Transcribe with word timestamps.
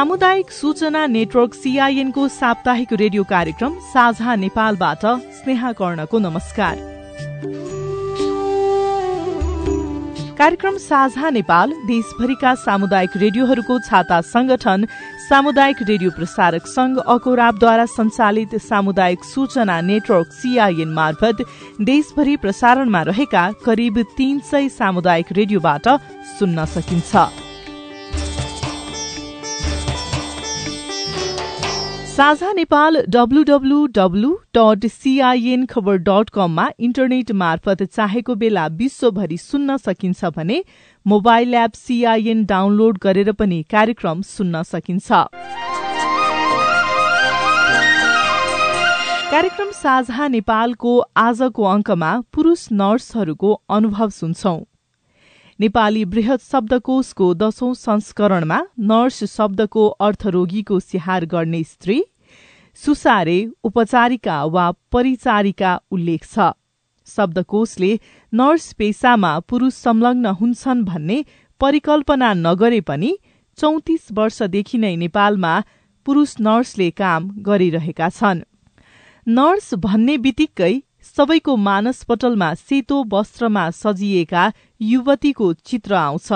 सामुदायिक 0.00 0.50
सूचना 0.50 1.04
नेटवर्क 1.06 1.54
सीआईएनको 1.54 2.26
साप्ताहिक 2.30 2.92
रेडियो 2.92 3.22
कार्यक्रम 3.30 3.72
साझा 3.86 4.34
नेपालबाट 4.34 5.04
स्नेहा 5.38 5.72
कर्णको 5.72 6.18
नमस्कार। 6.18 6.76
कार्यक्रम 10.38 10.76
साझा 10.78 11.30
नेपाल 11.30 11.72
देशभरिका 11.88 12.54
सामुदायिक 12.54 13.16
रेडियोहरूको 13.16 13.78
छाता 13.80 14.20
संगठन 14.30 14.86
सामुदायिक 15.28 15.82
रेडियो 15.82 16.10
प्रसारक 16.16 16.66
संघ 16.66 16.96
अकोराबद्वारा 16.98 17.86
संचालित 17.88 18.56
सामुदायिक 18.68 19.24
सूचना 19.24 19.80
नेटवर्क 19.90 20.32
सीआईएन 20.32 20.94
मार्फत 20.94 21.44
देशभरि 21.82 22.36
प्रसारणमा 22.46 23.02
रहेका 23.12 23.44
करिब 23.66 24.02
तीन 24.16 24.40
सय 24.50 24.68
सामुदायिक 24.78 25.32
रेडियोबाट 25.32 25.88
सुन्न 26.38 26.64
सकिन्छ। 26.74 27.28
साझा 32.20 32.52
नेपाल 32.52 32.96
डब्लूडब्लूडब्लू 33.08 34.30
डट 34.56 34.86
सीआईएन 34.86 35.64
खबर 35.66 35.96
डट 35.98 36.30
कममा 36.30 36.66
इन्टरनेट 36.78 37.30
मार्फत 37.42 37.82
चाहेको 37.82 38.34
बेला 38.34 38.66
विश्वभरि 38.80 39.36
सुन्न 39.38 39.76
सकिन्छ 39.76 40.30
भने 40.36 40.58
मोबाइल 41.06 41.54
एप 41.54 41.72
सीआईएन 41.76 42.44
डाउनलोड 42.44 42.98
गरेर 43.02 43.32
पनि 43.32 43.62
कार्यक्रम 43.70 44.20
सुन्न 44.32 44.62
सकिन्छ। 44.62 45.08
कार्यक्रम 49.30 49.70
साझा 49.72 50.28
नेपालको 50.28 50.98
आजको 51.24 51.64
अङ्कमा 51.72 52.12
पुरूष 52.32 52.66
नर्सहरूको 52.72 53.54
अनुभव 53.70 54.10
सुन्छौं। 54.10 54.58
नेपाली 55.60 56.04
वृहत 56.04 56.40
शब्दकोशको 56.42 57.26
दशौं 57.34 57.72
संस्करणमा 57.74 58.58
नर्स 58.90 59.24
शब्दको 59.32 59.82
अर्थ 60.06 60.26
रोगीको 60.26 60.78
स्याहार 60.80 61.24
गर्ने 61.24 61.62
स्त्री 61.64 61.96
सुसारे 62.78 63.36
उपचारिका 63.64 64.36
वा 64.46 64.64
परिचारिका 64.92 65.74
उल्लेख 65.90 66.24
छ। 66.24 66.48
शब्दकोशले 67.06 67.92
नर्स 68.32 68.72
पेसामा 68.72 69.32
पुरूष 69.48 69.74
संलग्न 69.80 70.34
हुन्छन् 70.40 70.84
भन्ने 70.84 71.24
परिकल्पना 71.60 72.32
नगरे 72.40 72.80
पनि 72.80 73.12
चौतिस 73.58 74.12
वर्षदेखि 74.12 74.78
नै 74.78 74.96
नेपालमा 74.96 75.54
पुरूष 76.06 76.36
नर्सले 76.40 76.90
काम 76.96 77.30
गरिरहेका 77.48 78.08
छन्। 78.10 78.44
नर्स 79.26 79.74
भन्ने 79.84 80.16
बित्तिकै 80.24 80.74
सबैको 81.04 81.56
मानसपटलमा 81.56 82.52
सेतो 82.54 83.02
वस्त्रमा 83.12 83.70
सजिएका 83.72 84.52
युवतीको 84.80 85.52
चित्र 85.54 85.94
आउँछ। 85.94 86.28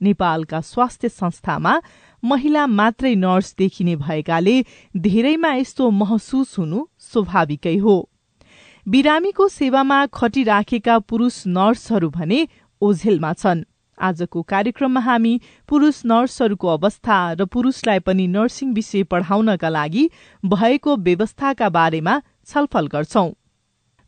नेपालका 0.00 0.60
स्वास्थ्य 0.60 1.08
संस्थामा 1.08 1.80
महिला 2.22 2.66
मात्रै 2.66 3.14
नर्स 3.14 3.54
देखिने 3.58 3.96
भएकाले 3.96 4.54
धेरैमा 4.96 5.52
यस्तो 5.54 5.90
महसुस 5.90 6.58
हुनु 6.58 6.84
स्वाभाविकै 6.98 7.76
हो। 7.76 7.96
बिरामीको 8.86 9.48
सेवामा 9.48 10.04
खटिराखेका 10.06 10.98
पुरूष 10.98 11.42
नर्सहरू 11.46 12.10
भने 12.10 12.46
ओझेलमा 12.82 13.32
छन्। 13.32 13.64
आजको 13.98 14.42
कार्यक्रममा 14.42 15.00
हामी 15.00 15.40
पुरूष 15.68 16.02
नर्सहरूको 16.06 16.68
अवस्था 16.68 17.16
र 17.32 17.44
पुरूषलाई 17.44 17.98
पनि 17.98 18.26
नर्सिङ 18.26 18.72
विषय 18.74 19.02
पढ़ाउनका 19.02 19.68
लागि 19.68 20.08
भएको 20.44 20.96
व्यवस्थाका 20.96 21.68
बारेमा 21.68 22.22
छलफल 22.46 22.86
गर्छौं। 22.86 23.30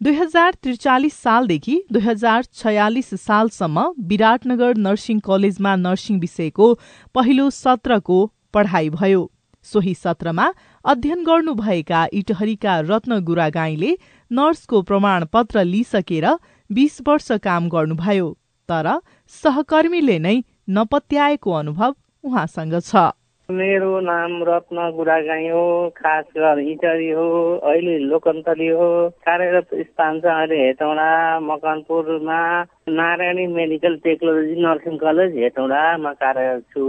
दुई 0.00 0.14
हजार 0.16 0.54
त्रिचालिस 0.62 1.14
सालदेखि 1.22 1.74
दुई 1.92 2.02
हजार 2.02 2.44
छयालिस 2.58 3.08
सालसम्म 3.22 3.82
विराटनगर 4.08 4.78
नर्सिङ 4.78 5.18
कलेजमा 5.26 5.74
नर्सिङ 5.76 6.20
विषयको 6.20 6.68
पहिलो 7.14 7.48
सत्रको 7.56 8.16
पढ़ाई 8.54 8.88
भयो। 8.90 9.20
सोही 9.66 9.94
सत्रमा 9.96 10.46
अध्ययन 10.84 11.24
गर्नुभएका 11.24 12.06
इटहरीका 12.14 12.78
रत्न 12.88 13.20
गुरागाईले 13.22 13.92
नर्सको 14.30 14.82
प्रमाणपत्र 14.88 15.64
लिइसकेर 15.66 16.26
बीस 16.70 17.00
वर्ष 17.06 17.30
काम 17.44 17.68
गर्नुभयो 17.68 18.34
तर 18.68 18.92
सहकर्मीले 19.34 20.18
नै 20.20 20.36
नपत्याएको 20.78 21.52
अनुभव 21.54 21.94
उहाँसँग 22.24 22.80
छ। 22.82 23.10
मेरो 23.50 24.00
नाम 24.00 24.42
रत्न 24.44 24.90
गुरागाई 24.96 25.48
हो 25.48 25.64
खास 25.96 26.24
घर 26.36 26.58
इटरी 26.60 27.10
हो 27.10 27.28
अहिले 27.58 27.98
लोकन्तली 27.98 28.66
हो। 28.68 28.88
कार्यरत 29.26 29.74
स्थान 29.74 30.20
चाहिँ 30.20 30.36
अहिले 30.38 30.66
Hetauda 30.66 31.08
मकनपुरमा 31.40 32.40
Narayani 32.88 33.46
medical 33.54 33.96
technology 34.04 34.60
nursing 34.62 34.96
college 34.98 35.36
हेटौँडामा 35.38 36.12
कार्यरत 36.22 36.62
छु। 36.74 36.86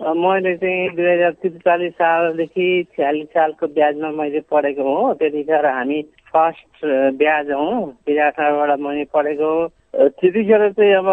मैले 0.00 0.54
चाहिँ 0.56 0.88
दुई 0.96 1.10
हजार 1.10 1.32
त्रिचालिस 1.42 1.92
सालदेखि 1.92 2.68
छ्यालिस 2.94 3.28
सालको 3.34 3.66
ब्याजमा 3.66 4.10
मैले 4.18 4.40
पढेको 4.50 4.82
हो। 4.82 5.12
त्यतिखेर 5.20 5.66
हामी 5.66 6.02
फर्स्ट 6.32 6.84
ब्याज 7.18 7.50
हौ। 7.50 7.68
विराटनगरबाट 8.08 8.78
मैले 8.80 9.04
पढेको 9.14 9.52
त्यतिखेर 9.96 10.68
चाहिँ 10.72 10.94
अब 10.94 11.08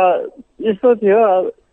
यस्तो 0.67 0.95
थियो 0.95 1.21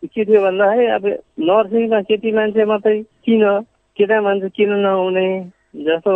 के 0.05 0.25
थियो 0.25 0.41
भन्दाखेरि 0.43 0.87
अब 0.99 1.05
नर्सिङमा 1.49 2.01
केटी 2.11 2.31
मान्छे 2.33 2.65
मात्रै 2.65 3.01
किन? 3.25 3.45
केटा 3.97 4.21
मान्छे 4.21 4.49
किन 4.57 4.73
नहुने? 4.83 5.29
जस्तो 5.73 6.13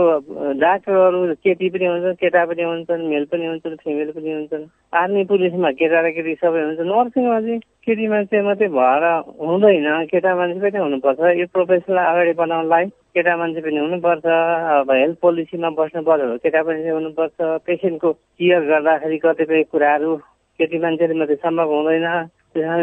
डाक्टरहरू 0.60 1.34
केटी 1.40 1.68
पनि 1.72 1.86
हुन्छन् 1.86 2.20
केटा 2.20 2.44
पनि 2.44 2.62
हुन्छन् 2.62 3.08
मेल 3.08 3.24
पनि 3.32 3.46
हुन्छन् 3.46 3.76
फिमेल 3.84 4.10
पनि 4.12 4.30
हुन्छन्। 4.32 4.64
आर्मी 5.00 5.24
पुलिसमा 5.30 5.70
केटा 5.80 6.00
र 6.04 6.10
केटी 6.12 6.34
सबै 6.44 6.60
हुन्छ 6.60 6.80
नर्सिङमा 6.84 7.38
चाहिँ 7.40 7.60
केटी 7.86 8.06
मान्छे 8.12 8.42
मात्रै 8.42 8.68
भएर 8.76 9.04
हुँदैन। 9.40 9.88
केटा 10.12 10.34
मान्छे 10.36 10.60
पनि 10.60 10.78
हुनुपर्छ। 10.78 11.20
यो 11.40 11.46
प्रोफेसनलाई 11.56 12.06
अगाडि 12.12 12.32
बढाउनलाई 12.36 12.84
केटा 13.16 13.36
मान्छे 13.40 13.60
पनि 13.64 13.78
हुनुपर्छ। 13.80 14.26
अब 14.26 14.90
हेल्थ 14.92 15.18
पोलिसीमा 15.24 15.70
बस्नु 15.80 16.02
पर्यो 16.04 16.36
केटा 16.44 16.62
मान्छे 16.68 16.90
हुनुपर्छ। 16.90 17.36
पेसेन्टको 17.66 18.12
केयर 18.12 18.62
गर्दाखेरि 18.70 19.18
कतिपय 19.24 19.62
कुराहरू 19.72 20.12
केटी 20.58 20.78
मान्छेले 20.78 21.14
मात्रै 21.20 21.36
सम्भव 21.44 21.70
हुँदैन। 21.74 22.08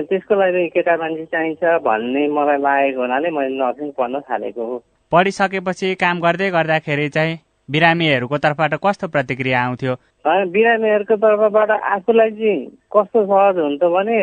त्यसको 0.10 0.34
लागि 0.36 0.68
केटा 0.74 0.96
मान्छे 1.02 1.26
चाहिन्छ 1.34 1.64
भन्ने 1.82 2.28
मलाई 2.30 2.58
लागेको 2.62 3.02
हुनाले 3.02 3.30
मैले 3.34 3.58
नर्सिङ 3.58 3.90
पढ्न 3.98 4.20
थालेको 4.30 4.62
हो। 4.70 4.76
पढिसकेपछि 5.12 5.88
काम 6.04 6.16
गर्दै 6.26 6.50
गर्दाखेरि 6.54 7.08
चाहिँ 7.10 7.40
बिरामीहरूको 7.70 8.38
तर्फबाट 8.38 8.74
कस्तो 8.86 9.08
प्रतिक्रिया 9.08 9.58
आउँथ्यो? 9.66 9.94
बिरामीहरूको 10.26 11.16
तर्फबाट 11.20 11.72
आफूलाई 11.72 12.32
चाहिँ 12.32 12.66
कस्तो 12.96 13.24
सहज 13.28 13.58
हुन्छ 13.60 13.84
भने 13.84 14.18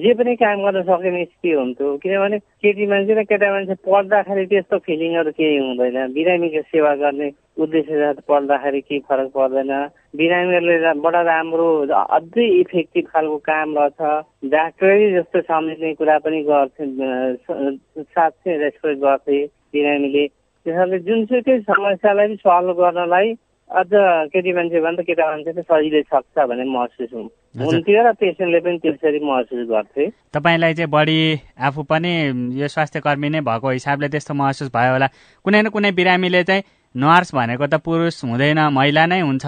जे 0.00 0.12
पनि 0.16 0.34
काम 0.40 0.62
गर्न 0.64 0.82
सक्ने 0.82 1.24
स्थिति 1.24 1.50
हुन्थ्यो। 1.52 1.96
किनभने 2.00 2.38
केटी 2.64 2.86
मान्छे 2.88 3.14
र 3.14 3.22
केटा 3.28 3.50
मान्छे 3.52 3.74
पढ्दाखेरि 3.84 4.46
त्यस्तो 4.46 4.78
फिलिङहरू 4.88 5.30
केही 5.36 5.56
हुँदैन। 5.58 6.12
बिरामीको 6.16 6.62
सेवा 6.72 6.94
गर्ने 6.96 7.28
उद्देश्य 7.60 7.92
साथ 7.92 8.18
पढ्दाखेरि 8.24 8.80
केही 8.80 9.00
फरक 9.04 9.28
पर्दैन। 9.36 9.72
बिरामीहरूले 10.16 10.92
बडा 11.04 11.22
राम्रो 11.28 11.68
अझै 11.92 12.46
इफेक्टिभ 12.64 13.04
खालको 13.12 13.36
काम 13.44 13.78
रहेछ 13.78 14.00
डाक्टरै 14.48 15.10
जस्तो 15.12 15.40
सम्झिने 15.44 15.94
कुरा 16.00 16.18
पनि 16.24 16.40
गर्थे 16.48 16.84
साँच्चै 18.00 18.56
रेस्पेक्ट 18.64 19.00
गर्थे 19.04 19.44
बिरामीले। 19.76 20.26
त्यसैले 20.26 20.98
जुनसुकै 21.04 21.60
समस्यालाई 21.68 22.36
सल्भ 22.40 22.76
गर्नलाई 22.80 23.32
अझ 23.70 23.90
केटी 24.32 24.52
मान्छे 24.52 24.80
भन्दा 24.80 25.02
केटा 25.02 25.24
मान्छे 25.30 25.52
चाहिँ 25.52 25.64
सजिलै 25.64 26.02
सक्छ 26.02 26.46
भन्ने 26.48 26.64
महसुस 26.70 27.12
हुन्थ्यो 27.14 28.02
र 28.04 28.12
पेसेन्टले 28.20 28.60
पनि 28.60 28.78
त्यसरी 28.78 29.20
महसुस 29.24 29.66
गर्थे। 29.68 30.04
तपाईँलाई 30.36 30.74
चाहिँ 30.74 30.90
बढी 30.90 31.18
आफू 31.58 31.82
पनि 31.82 32.12
यो 32.60 32.68
स्वास्थ्य 32.68 33.00
कर्मी 33.00 33.28
नै 33.28 33.40
भएको 33.40 33.70
हिसाबले 33.70 34.08
त्यस्तो 34.08 34.34
महसुस 34.34 34.68
भयो 34.68 34.92
होला। 34.92 35.08
कुनै 35.44 35.62
न 35.62 35.68
कुनै 35.74 35.90
बिरामीले 35.98 36.42
चाहिँ 36.44 36.62
नर्स 36.94 37.34
भनेको 37.34 37.66
त 37.66 37.74
पुरुष 37.80 38.24
हुँदैन 38.24 38.60
महिला 38.78 39.06
नै 39.06 39.20
हुन्छ 39.20 39.44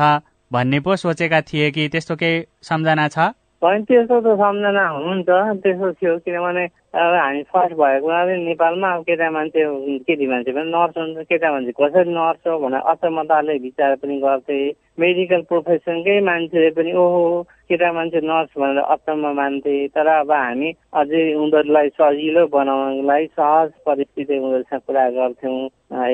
भन्ने 0.51 0.79
पो 0.81 0.97
सोचेका 0.97 1.41
थिए 1.49 1.71
कि 1.71 1.89
त्यस्तो 1.93 2.15
केही 2.17 2.45
सम्झना 2.63 3.09
छ? 3.09 3.19
होइन 3.63 3.83
त्यस्तो 3.85 4.17
त 4.21 4.29
सम्झना 4.39 4.85
हुनुहुन्छ 4.89 5.29
त्यस्तो 5.63 5.93
थियो 5.93 6.13
किनभने 6.25 6.65
अब 6.95 7.15
हामी 7.15 7.43
फर्स्ट 7.53 7.75
भएको 7.77 8.07
हुनाले 8.07 8.37
नेपालमा 8.45 8.91
अब 8.95 9.03
केटा 9.05 9.31
मान्छे 9.31 9.65
केटी 10.07 10.27
मान्छे 10.27 10.53
पनि 10.53 10.71
नर्स 10.71 10.97
हुन्छ 10.97 11.27
केटा 11.29 11.51
मान्छे 11.53 11.73
कसरी 11.81 12.11
नर्स 12.11 12.47
हो 12.47 12.59
भनेर 12.59 12.81
अचम्मताले 12.93 13.57
विचार 13.67 13.95
पनि 14.03 14.17
गर्थे। 14.21 14.59
मेडिकल 14.99 15.43
प्रोफेसनकै 15.51 16.21
मान्छेले 16.29 16.71
पनि 16.79 16.93
ओहो 16.97 17.43
केटा 17.69 17.93
मान्छे 17.93 18.21
नर्स 18.25 18.51
भनेर 18.57 18.79
अचम्म 18.95 19.33
मान्थे। 19.37 19.77
तर 19.93 20.07
अब 20.07 20.33
हामी 20.33 20.73
अझै 20.97 21.23
उनीहरूलाई 21.35 21.89
सजिलो 22.01 22.47
बनाउनको 22.55 23.19
सहज 23.37 23.71
परिस्थिति 23.87 24.39
उनीहरूसँग 24.39 24.81
कुरा 24.87 25.09
गर्थ्यौँ। 25.19 25.61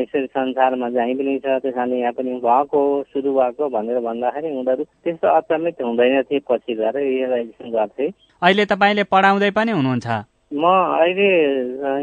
यसरी 0.01 0.27
संसारमा 0.27 0.89
जहीँ 0.97 1.15
पनि 1.15 1.39
छ 1.47 1.61
त्यसैले 1.63 2.01
यहाँ 2.01 2.13
पनि 2.19 2.35
भएको 2.43 2.83
सुरु 3.13 3.35
भएको 3.39 3.69
भनेर 3.77 4.01
भन्दाखेरि 4.09 4.51
उनीहरू 4.51 4.85
त्यस्तो 5.05 5.29
अचम्मित 5.29 5.83
हुँदैन 5.83 6.23
थिए 6.27 6.43
पछि 6.51 6.75
गएर 6.75 6.97
रियलाइजेसन 6.99 7.71
गर्थे। 7.71 8.11
अहिले 8.43 8.65
तपाईँले 8.75 9.05
पढाउँदै 9.15 9.51
पनि 9.55 9.73
हुनुहुन्छ। 9.79 10.31
म 10.52 10.64
अहिले 10.69 11.28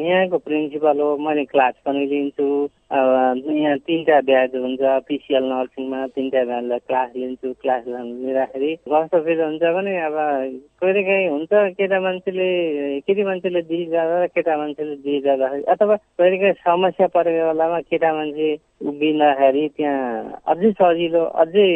यहाँको 0.02 0.38
प्रिन्सिपल 0.42 1.00
हो 1.02 1.18
मैले 1.22 1.44
क्लास 1.46 1.74
पनि 1.86 2.06
लिन्छु। 2.06 2.46
यहाँ 2.90 3.78
तिनवटा 3.86 4.20
ब्याज 4.26 4.56
हुन्छ 4.56 4.82
पिसिएल 5.06 5.44
नर्सिङमा 5.46 6.00
तिनवटा 6.18 6.44
ब्याजलाई 6.50 6.80
क्लास 6.90 7.10
लिन्छु 7.16 7.54
क्लास 7.62 7.84
लिँदाखेरि 7.88 8.76
कस्तो 8.90 9.20
फेरि 9.22 9.42
हुन्छ 9.42 9.62
भने 9.62 9.94
अब 10.02 10.18
कहिले 10.82 11.04
काहीँ 11.06 11.30
हुन्छ 11.30 11.54
केटा 11.78 12.00
मान्छेले 12.02 12.50
केटी 13.06 13.24
मान्छेले 13.30 13.62
दिइ 13.70 13.86
जाँदा 13.94 14.26
केटा 14.34 14.58
मान्छेले 14.58 14.96
दिइ 15.06 15.22
जाँदाखेरि 15.22 15.64
अथवा 15.70 15.96
कहिले 15.96 16.38
काहीँ 16.38 16.54
समस्या 16.66 17.08
परेको 17.14 17.46
बेलामा 17.54 17.80
केटा 17.86 18.14
मान्छे 18.14 18.50
उभिँदाखेरि 18.90 19.68
त्यहाँ 19.78 20.42
अझै 20.50 20.72
सजिलो 20.82 21.24
अझै 21.44 21.70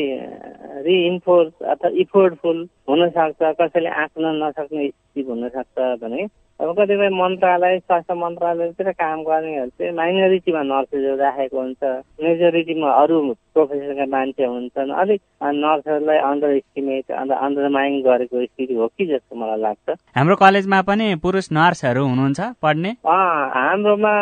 रिइन्फोर्स 0.90 1.54
अथवा 1.74 1.90
इफोर्टफुल 2.02 2.68
हुनसक्छ 2.90 3.54
कसैले 3.62 3.90
आँक्न 4.04 4.26
नसक्ने 4.44 4.88
स्थिति 4.90 5.30
हुनसक्छ 5.30 6.02
भने 6.02 6.26
अब 6.62 6.70
कतिपय 6.78 7.10
मन्त्रालय 7.10 7.78
स्वास्थ्य 7.80 8.14
मन्त्रालयतिर 8.14 8.90
काम 8.94 9.22
गर्नेहरू 9.26 9.70
चाहिँ 9.70 9.94
माइनोरिटीमा 9.98 10.62
नर्सेसहरू 10.64 11.16
राखेको 11.18 11.58
हुन्छ। 11.60 11.82
मेजोरिटीमा 12.24 12.90
अरू 13.02 13.18
प्रोफेसनका 13.54 14.06
मान्छे 14.14 14.46
हुन्छन्। 14.46 14.92
अलिक 15.02 15.22
नर्सहरूलाई 15.44 16.18
अन्डर 16.30 16.52
इस्टिमेट 16.62 17.12
अन्त 17.12 17.32
अन्डरमाइन 17.34 17.94
गरेको 18.06 18.46
स्थिति 18.46 18.74
हो 18.74 18.88
कि 18.88 19.06
जस्तो 19.06 19.36
मलाई 19.36 19.60
लाग्छ। 19.66 19.98
हाम्रो 20.16 20.36
कलेजमा 20.46 20.82
पनि 20.88 21.16
पुरुष 21.26 21.52
नर्सहरू 21.52 22.06
हुनुहुन्छ 22.06 22.40
पढ्ने? 22.64 22.92
हाम्रोमा 23.58 24.14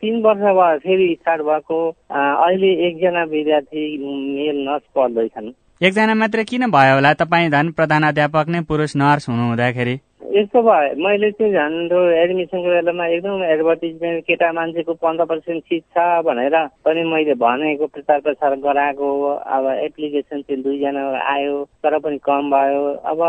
तिन 0.00 0.14
वर्ष 0.22 0.40
भयो 0.40 0.78
फेरि 0.84 1.08
स्टार्ट 1.20 1.42
भएको 1.42 1.78
अहिले 2.12 2.70
एकजना 2.88 3.22
विद्यार्थी 3.32 3.82
मेल 3.98 4.56
नर्स 4.68 4.84
पढ्दैछन्। 4.96 5.50
एकजना 5.82 6.14
मात्रै 6.14 6.44
किन 6.44 6.70
भयो 6.70 6.94
होला? 6.94 7.12
तपाईँ 7.20 7.50
धन 7.50 7.70
प्रधान 7.72 8.02
अध्यापक 8.08 8.46
नै 8.48 8.60
पुरुष 8.68 8.96
नर्स 8.96 9.28
हुनु 9.28 9.44
हुँदाखेरि 9.48 9.96
यस्तो 10.22 10.60
भयो 10.62 10.94
मैले 11.04 11.30
चाहिँ 11.30 11.52
झन् 11.52 11.92
एडमिसनको 11.92 12.68
बेलामा 12.68 13.06
एकदम 13.06 13.42
एडभर्टिजमेन्ट 13.44 14.24
केटा 14.26 14.50
मान्छेको 14.52 14.92
पन्ध्र 15.04 15.24
पर्सेन्ट 15.30 15.64
सिट 15.64 15.82
छ 15.96 16.04
भनेर 16.26 16.56
पनि 16.84 17.02
मैले 17.12 17.34
भनेको 17.40 17.86
प्रचार 17.86 18.20
प्रसार 18.20 18.54
गराएको 18.64 19.08
अब 19.56 19.66
एप्लिकेसन 19.72 20.40
चाहिँ 20.42 20.62
दुईजना 20.62 21.02
आयो 21.32 21.62
तर 21.84 21.98
पनि 22.04 22.18
कम 22.24 22.50
भयो। 22.50 22.82
अब 23.12 23.20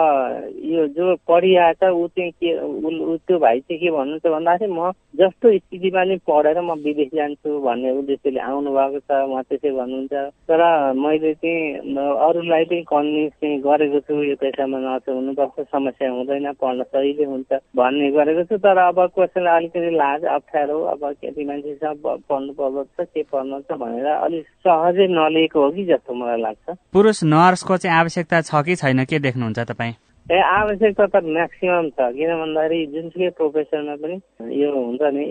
यो 0.74 0.88
जो 0.98 1.16
पढिआएछ 1.28 1.84
ऊ 1.84 2.08
चाहिँ 2.08 2.32
के 2.32 2.56
ऊ 2.64 3.16
त्यो 3.28 3.40
भाइ 3.40 3.60
चाहिँ 3.60 3.80
के 3.80 3.92
भन्नुहुन्छ 3.92 4.28
भन्दाखेरि 4.28 4.72
म 4.72 4.92
जस्तो 5.20 5.58
स्थितिमा 5.58 6.04
नि 6.04 6.16
पढेर 6.30 6.62
म 6.62 6.74
विदेश 6.88 7.10
जान्छु 7.16 7.60
भन्ने 7.68 7.92
उद्देश्यले 8.00 8.40
आउनु 8.40 8.72
भएको 8.74 9.00
छ 9.00 9.12
उहाँ 9.28 9.44
त्यसै 9.44 9.72
भन्नुहुन्छ। 9.76 10.14
तर 10.50 10.62
मैले 11.04 11.34
चाहिँ 11.34 11.96
अरूलाई 12.28 12.66
पनि 12.66 12.82
कन्भिन्स 12.92 13.34
चाहिँ 13.42 13.62
गरेको 13.62 14.00
छु 14.08 14.24
यो 14.24 14.36
पेसामा 14.42 14.78
नर्स 14.80 15.10
हुनुपर्छ 15.10 15.68
समस्या 15.72 16.12
हुँदैन 16.12 16.52
पढ्न 16.62 16.77
सजिलै 16.84 17.26
हुन्छ 17.26 17.60
भन्ने 17.76 18.10
गरेको 18.12 18.44
छु 18.44 18.58
तर 18.58 18.78
अब 18.80 19.06
कसैलाई 19.10 19.58
अलिकति 19.58 19.92
लाज 19.96 20.26
अप्ठ्यारो 20.32 20.82
अब 20.86 21.06
केटी 21.14 21.46
मान्छे 21.46 21.76
सब 21.76 22.08
पढ्नु 22.30 22.54
पर्छ 22.54 23.08
के 23.08 23.24
पढ्नु 23.32 23.62
छ 23.62 23.78
भनेर 23.78 24.08
अलिक 24.08 24.48
सहजै 24.64 25.08
नलिएको 25.12 25.64
हो 25.64 25.72
कि 25.72 25.86
जस्तो 25.86 26.14
मलाई 26.16 26.42
लाग्छ 26.42 26.78
पुरुष 26.94 27.24
नर्सको 27.28 27.78
चाहिँ 27.78 27.98
आवश्यकता 28.00 28.42
छ 28.44 28.64
कि 28.66 28.76
छैन 28.78 29.06
के 29.06 29.20
देख्नुहुन्छ 29.20 29.60
तपाईँ 29.68 29.94
ए 30.28 30.40
आवश्यकता 30.44 31.06
त 31.08 31.24
म्याक्सिमम् 31.24 31.90
छ 31.96 32.06
किन 32.16 32.32
भन्दाखेरि 32.40 32.80
जुनसुकै 32.94 33.30
प्रोफेसनमा 33.40 33.96
पनि 34.04 34.16
यो 34.62 34.70
हुन्छ 34.76 35.02
नि 35.16 35.24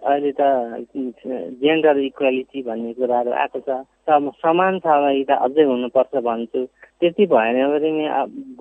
अहिले 0.00 0.32
त 0.40 0.42
जेन्डर 1.60 1.98
इक्वालिटी 2.08 2.62
भन्ने 2.68 2.92
कुराहरू 2.96 3.30
आएको 3.42 3.60
छ 3.68 3.76
समान 4.40 4.78
सहभागिता 4.80 5.34
अझै 5.44 5.64
हुनुपर्छ 5.70 6.22
भन्छु। 6.24 6.64
त्यति 7.00 7.26
भएन 7.32 7.58
भने 7.72 7.90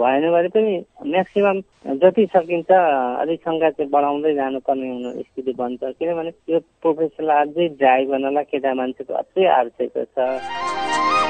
भएन 0.01 0.23
भने 0.35 0.49
पनि 0.55 0.73
म्याक्सिमम् 1.15 1.63
जति 2.03 2.25
सकिन्छ 2.35 2.71
अलिक 3.23 3.39
सङ्ख्या 3.47 3.69
चाहिँ 3.79 3.91
बढाउँदै 3.95 4.33
जानुपर्ने 4.35 4.89
हुने 4.89 5.23
स्थिति 5.23 5.53
बन्छ। 5.63 5.81
किनभने 5.95 6.31
यो 6.53 6.59
प्रोफेसनलाई 6.83 7.39
अझै 7.47 7.67
ड्राइभ 7.79 8.11
गर्नलाई 8.11 8.51
केटा 8.51 8.73
मान्छेको 8.83 9.13
अझै 9.23 9.47
आवश्यकता 9.59 10.03
छ। 10.05 11.28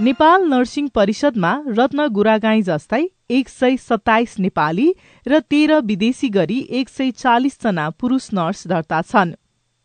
नेपाल 0.00 0.44
नर्सिङ 0.48 0.86
परिषदमा 0.88 1.48
रत्न 1.68 2.06
गुरागाई 2.08 2.62
जस्तै 2.62 3.00
एक 3.30 3.48
सय 3.48 3.76
सत्ताइस 3.78 4.38
नेपाली 4.38 4.86
र 5.26 5.40
तेह्र 5.50 5.80
विदेशी 5.88 6.28
गरी 6.36 6.56
एक 6.78 6.88
सय 6.88 7.10
चालिसजना 7.16 7.88
पुरूष 8.00 8.28
नर्स 8.32 8.66
दर्ता 8.66 9.00
छन्। 9.02 9.34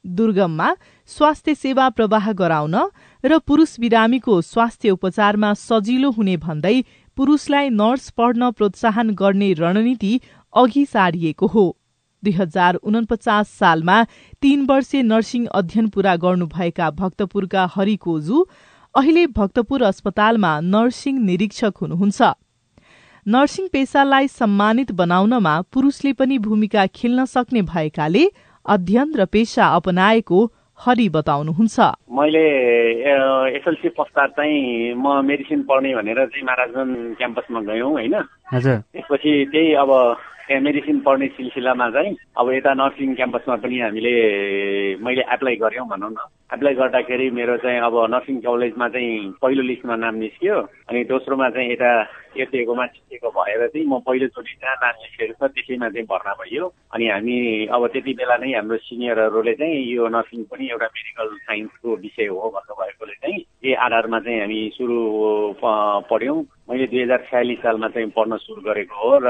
दुर्गममा 0.05 0.69
स्वास्थ्य 1.09 1.55
सेवा 1.55 1.87
प्रवाह 1.97 2.31
गराउन 2.33 2.75
र 3.23 3.39
पुरूष 3.41 3.75
बिरामीको 3.79 4.39
स्वास्थ्य 4.41 4.89
उपचारमा 4.89 5.53
सजिलो 5.59 6.11
हुने 6.11 6.35
भन्दै 6.45 6.75
पुरूषलाई 7.17 7.69
नर्स 7.75 8.09
पढ्न 8.11 8.51
प्रोत्साहन 8.51 9.09
गर्ने 9.13 9.51
रणनीति 9.59 10.13
अघि 10.53 10.85
सारिएको 10.85 11.47
हो। 11.47 11.65
दुई 12.23 12.33
हजार 12.33 12.75
उनपचास 12.83 13.49
सालमा 13.57 13.97
तीन 14.41 14.65
वर्षे 14.65 15.01
नर्सिङ 15.03 15.45
अध्ययन 15.53 15.89
पूरा 15.89 16.15
गर्नुभएका 16.23 16.89
भक्तपुरका 17.01 17.65
हरिकोजु 17.75 18.45
अहिले 18.95 19.25
भक्तपुर 19.37 19.81
अस्पतालमा 19.83 20.49
नर्सिङ 20.63 21.15
निरीक्षक 21.21 21.77
हुनुहुन्छ। 21.81 22.21
नर्सिङ 23.25 23.65
पेसालाई 23.67 24.27
सम्मानित 24.31 24.91
बनाउनमा 24.95 25.55
पुरूषले 25.73 26.13
पनि 26.15 26.37
भूमिका 26.39 26.85
खेल्न 26.95 27.25
सक्ने 27.27 27.61
भएकाले 27.71 28.23
अध्ययन 28.65 29.09
र 29.19 29.25
पेसा 29.27 29.65
अपनाएको 29.79 30.39
हरि 30.79 31.07
बताउनुहुन्छ। 31.09 31.77
मैले 32.19 32.45
एसएलसी 33.59 33.89
पश्चात 33.99 34.29
चाहिँ 34.39 34.95
म 34.95 35.19
मेडिसिन 35.27 35.67
पढ्ने 35.67 35.91
भनेर 35.95 36.19
चाहिँ 36.31 36.45
महाराजगञ्ज 36.47 37.15
क्याम्पसमा 37.19 37.59
गयौँ 37.67 37.91
होइन? 37.91 38.15
त्यसपछि 38.15 39.33
त्यही 39.51 39.73
अब 39.83 39.91
मेडिसिन 40.51 40.99
पढ्ने 41.01 41.27
सिलसिलामा 41.27 41.89
चाहिँ 41.89 42.15
अब 42.37 42.49
यता 42.53 42.73
नर्सिङ 42.73 43.13
क्याम्पसमा 43.15 43.55
पनि 43.65 43.79
हामीले 43.79 44.13
मैले 45.01 45.21
एप्लाई 45.33 45.55
गऱ्यौँ 45.57 45.87
भनौँ 45.89 46.09
न। 46.11 46.17
एप्लाई 46.53 46.73
गर्दाखेरि 46.73 47.29
मेरो 47.33 47.57
चाहिँ 47.65 47.79
अब 47.81 47.95
नर्सिङ 48.13 48.35
कलेजमा 48.45 48.87
चाहिँ 48.93 49.41
पहिलो 49.41 49.63
लिस्टमा 49.65 49.95
नाम 49.95 50.15
निस्क्यो 50.21 50.55
अनि 50.89 51.03
दोस्रोमा 51.09 51.49
चाहिँ 51.49 51.71
यता 51.71 51.89
एसएकोमा 52.37 52.85
निस्केको 52.85 53.29
भएर 53.33 53.67
चाहिँ 53.67 53.87
म 53.89 53.99
पहिलोचोटि 54.05 54.53
जहाँ 54.61 54.75
नाम 54.85 54.93
निस्केको 55.01 55.33
छ 55.33 55.49
त्यसैमा 55.49 55.89
चाहिँ 55.89 56.05
भर्ना 56.13 56.33
भइयो। 56.37 56.65
अनि 56.93 57.05
हामी 57.09 57.37
अब 57.73 57.87
त्यति 57.93 58.13
बेला 58.13 58.37
नै 58.37 58.53
हाम्रो 58.53 58.77
सिनियरहरूले 58.85 59.53
चाहिँ 59.57 59.81
यो 59.97 60.07
नर्सिङ 60.13 60.43
पनि 60.45 60.69
एउटा 60.69 60.87
मेडिकल 60.93 61.27
साइन्सको 61.41 61.95
विषय 62.05 62.25
हो 62.29 62.49
भन्नुभएकोले 62.53 63.13
चाहिँ 63.17 63.37
यही 63.65 63.73
आधारमा 63.73 64.19
चाहिँ 64.19 64.39
हामी 64.41 64.59
सुरु 64.77 64.99
पढ्यौँ। 65.63 66.39
मैले 66.69 66.85
दुई 66.87 67.01
हजार 67.01 67.21
छयालिस 67.29 67.59
सालमा 67.61 67.87
चाहिँ 67.93 68.09
पढ्न 68.15 68.37
सुरु 68.41 68.61
गरेको 68.65 68.95
हो 68.97 69.17
र 69.21 69.29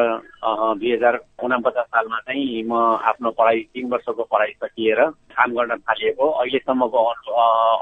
दुई 0.80 0.92
हजार 0.92 1.16
उनापचास 1.44 1.86
सालमा 1.86 2.20
चाहिँ 2.28 2.64
म 2.64 2.74
आफ्नो 3.12 3.30
पढाइ 3.36 3.60
तिन 3.76 3.90
वर्षको 3.92 4.24
पढाइ 4.24 4.52
सकिएर 4.64 5.00
काम 5.36 5.52
गर्न 5.52 5.76
थालिएको 5.84 6.30
अहिलेसम्मको 6.32 7.00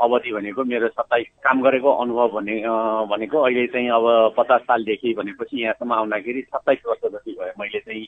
अवधि 0.06 0.32
भनेको 0.34 0.64
मेरो 0.74 0.88
सत्ताइस 0.98 1.28
काम 1.46 1.62
गरेको 1.62 1.90
अनुभव 2.02 2.28
भने 2.34 2.56
भनेको 3.14 3.38
अहिले 3.46 3.66
चाहिँ 3.70 3.90
अब 3.94 4.34
पचास 4.38 4.62
सालदेखि 4.74 5.14
भनेपछि 5.22 5.62
यहाँसम्म 5.64 5.94
आउँदाखेरि 5.94 6.42
सत्ताइस 6.50 6.82
वर्ष 6.88 7.14
जति 7.14 7.32
भयो। 7.40 7.54
मैले 7.62 7.80
चाहिँ 7.80 8.06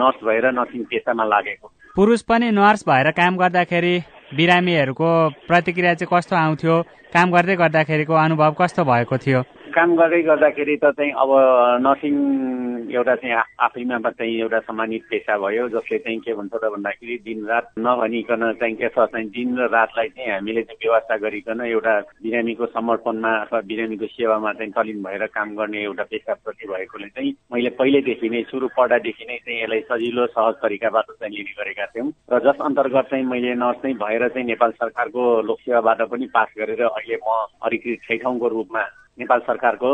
नर्स 0.00 0.24
भएर 0.24 0.50
नर्सिङ 0.56 0.84
पेसामा 0.88 1.24
लागेको। 1.24 1.72
पुरुष 1.96 2.22
पनि 2.32 2.50
नर्स 2.50 2.88
भएर 2.88 3.10
काम 3.20 3.36
गर्दाखेरि 3.36 3.94
बिरामीहरूको 4.40 5.12
प्रतिक्रिया 5.48 5.94
चाहिँ 5.94 6.10
कस्तो 6.12 6.36
आउँथ्यो? 6.36 6.82
काम 7.12 7.30
गर्दै 7.32 7.56
गर्दाखेरिको 7.56 8.14
अनुभव 8.24 8.52
कस्तो 8.60 8.84
भएको 8.84 9.16
थियो? 9.18 9.42
काम 9.74 9.94
गर्दै 9.96 10.22
गर्दाखेरि 10.22 10.76
त 10.76 10.90
चाहिँ 10.96 11.12
अब 11.12 11.30
नर्सिङ 11.84 12.14
एउटा 12.90 13.14
चाहिँ 13.14 13.34
आफैमा 13.60 13.98
चाहिँ 14.10 14.34
एउटा 14.40 14.58
सम्मानित 14.60 15.02
पेसा 15.10 15.36
भयो 15.38 15.68
जसले 15.68 15.98
चाहिँ 15.98 16.18
के 16.20 16.34
भन्छ 16.34 16.52
त 16.54 16.64
भन्दाखेरि 16.74 17.16
दिनरात 17.24 17.68
नभनिकन 17.78 18.52
चाहिँ 18.60 18.74
के 18.76 18.88
छ 18.88 19.06
चाहिँ 19.12 19.28
दिन 19.28 19.56
र 19.58 19.68
रातलाई 19.68 20.08
चाहिँ 20.08 20.30
हामीले 20.32 20.62
चाहिँ 20.62 20.78
व्यवस्था 20.84 21.16
गरिकन 21.16 21.60
एउटा 21.66 21.94
बिरामीको 22.22 22.66
समर्पणमा 22.66 23.32
अथवा 23.38 23.60
बिरामीको 23.70 24.06
सेवामा 24.06 24.52
चाहिँ 24.52 24.72
तलिन 24.72 25.02
भएर 25.02 25.26
काम 25.36 25.54
गर्ने 25.56 25.82
एउटा 25.82 26.04
पेसाप्रति 26.12 26.68
भएकोले 26.68 27.08
चाहिँ 27.08 27.34
मैले 27.52 27.70
पहिल्यैदेखि 27.80 28.28
नै 28.28 28.42
सुरु 28.50 28.68
पढ्दादेखि 28.76 29.24
नै 29.30 29.36
चाहिँ 29.44 29.62
यसलाई 29.62 29.80
सजिलो 29.90 30.26
सहज 30.26 30.54
तरिकाबाट 30.62 31.10
चाहिँ 31.10 31.34
लिने 31.34 31.52
गरेका 31.60 31.86
थियौँ। 31.86 32.12
र 32.32 32.40
जस 32.46 32.60
अन्तर्गत 32.60 33.10
चाहिँ 33.10 33.24
मैले 33.24 33.54
नर्स 33.54 33.84
नै 33.84 33.92
भएर 34.04 34.28
चाहिँ 34.28 34.46
नेपाल 34.46 34.70
सरकारको 34.80 35.22
लोकसेवाबाट 35.42 36.02
पनि 36.08 36.26
पास 36.34 36.48
गरेर 36.58 36.82
अहिले 36.84 37.16
म 37.26 37.36
अधिकृत 37.62 38.08
छैठौँको 38.08 38.48
रूपमा 38.48 38.84
नेपाल 39.18 39.40
सरकारको 39.40 39.88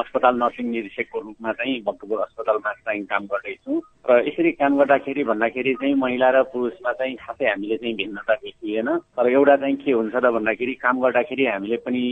अस्पताल 0.00 0.36
नर्सिङ 0.36 0.66
निरीक्षकको 0.70 1.20
रूपमा 1.20 1.52
चाहिँ 1.52 1.80
भक्तपुर 1.82 2.20
अस्पतालमा 2.20 2.72
चाहिँ 2.72 3.04
काम 3.04 3.26
गर्दैछु 3.26 3.80
र 4.06 4.22
यसरी 4.26 4.50
काम 4.60 4.76
गर्दाखेरि 4.78 5.22
भन्दाखेरि 5.24 5.72
चाहिँ 5.80 5.94
महिला 5.98 6.28
र 6.30 6.42
पुरुषमा 6.52 6.92
चाहिँ 6.92 7.16
खासै 7.16 7.46
हामीले 7.50 7.76
चाहिँ 7.76 7.94
भिन्नता 7.96 8.34
देखिएन। 8.34 8.88
तर 9.18 9.26
एउटा 9.28 9.56
चाहिँ 9.56 9.76
के 9.82 9.92
हुन्छ 9.92 10.14
त 10.14 10.26
भन्दाखेरि 10.36 10.74
काम 10.78 11.00
गर्दाखेरि 11.02 11.44
हामीले 11.46 11.76
पनि 11.86 12.02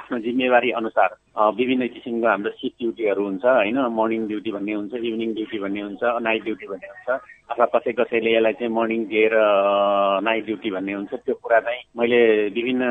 आफ्नो 0.00 0.18
जिम्मेवारी 0.24 0.70
अनुसार 0.80 1.10
विभिन्न 1.58 1.86
किसिमको 1.92 2.26
हाम्रो 2.28 2.50
सिफ्ट 2.56 2.76
ड्युटीहरू 2.80 3.22
हुन्छ 3.24 3.44
होइन? 3.44 3.78
मर्निङ 3.92 4.26
ड्युटी 4.28 4.50
भन्ने 4.56 4.72
हुन्छ 4.74 4.94
इभिनिङ 4.94 5.34
ड्युटी 5.34 5.58
भन्ने 5.58 5.80
हुन्छ 5.80 6.02
नाइट 6.24 6.42
ड्युटी 6.44 6.66
भन्ने 6.72 6.88
हुन्छ। 6.88 7.20
अथवा 7.44 7.66
कसै 7.76 7.92
कसैले 7.92 8.30
यसलाई 8.34 8.52
चाहिँ 8.56 8.72
मर्निङ 8.72 9.04
दिएर 9.04 9.34
नाइट 10.24 10.44
ड्युटी 10.46 10.70
भन्ने 10.70 10.92
हुन्छ। 10.92 11.12
त्यो 11.14 11.34
कुरा 11.44 11.60
चाहिँ 11.60 11.82
मैले 12.00 12.20
विभिन्न 12.56 12.82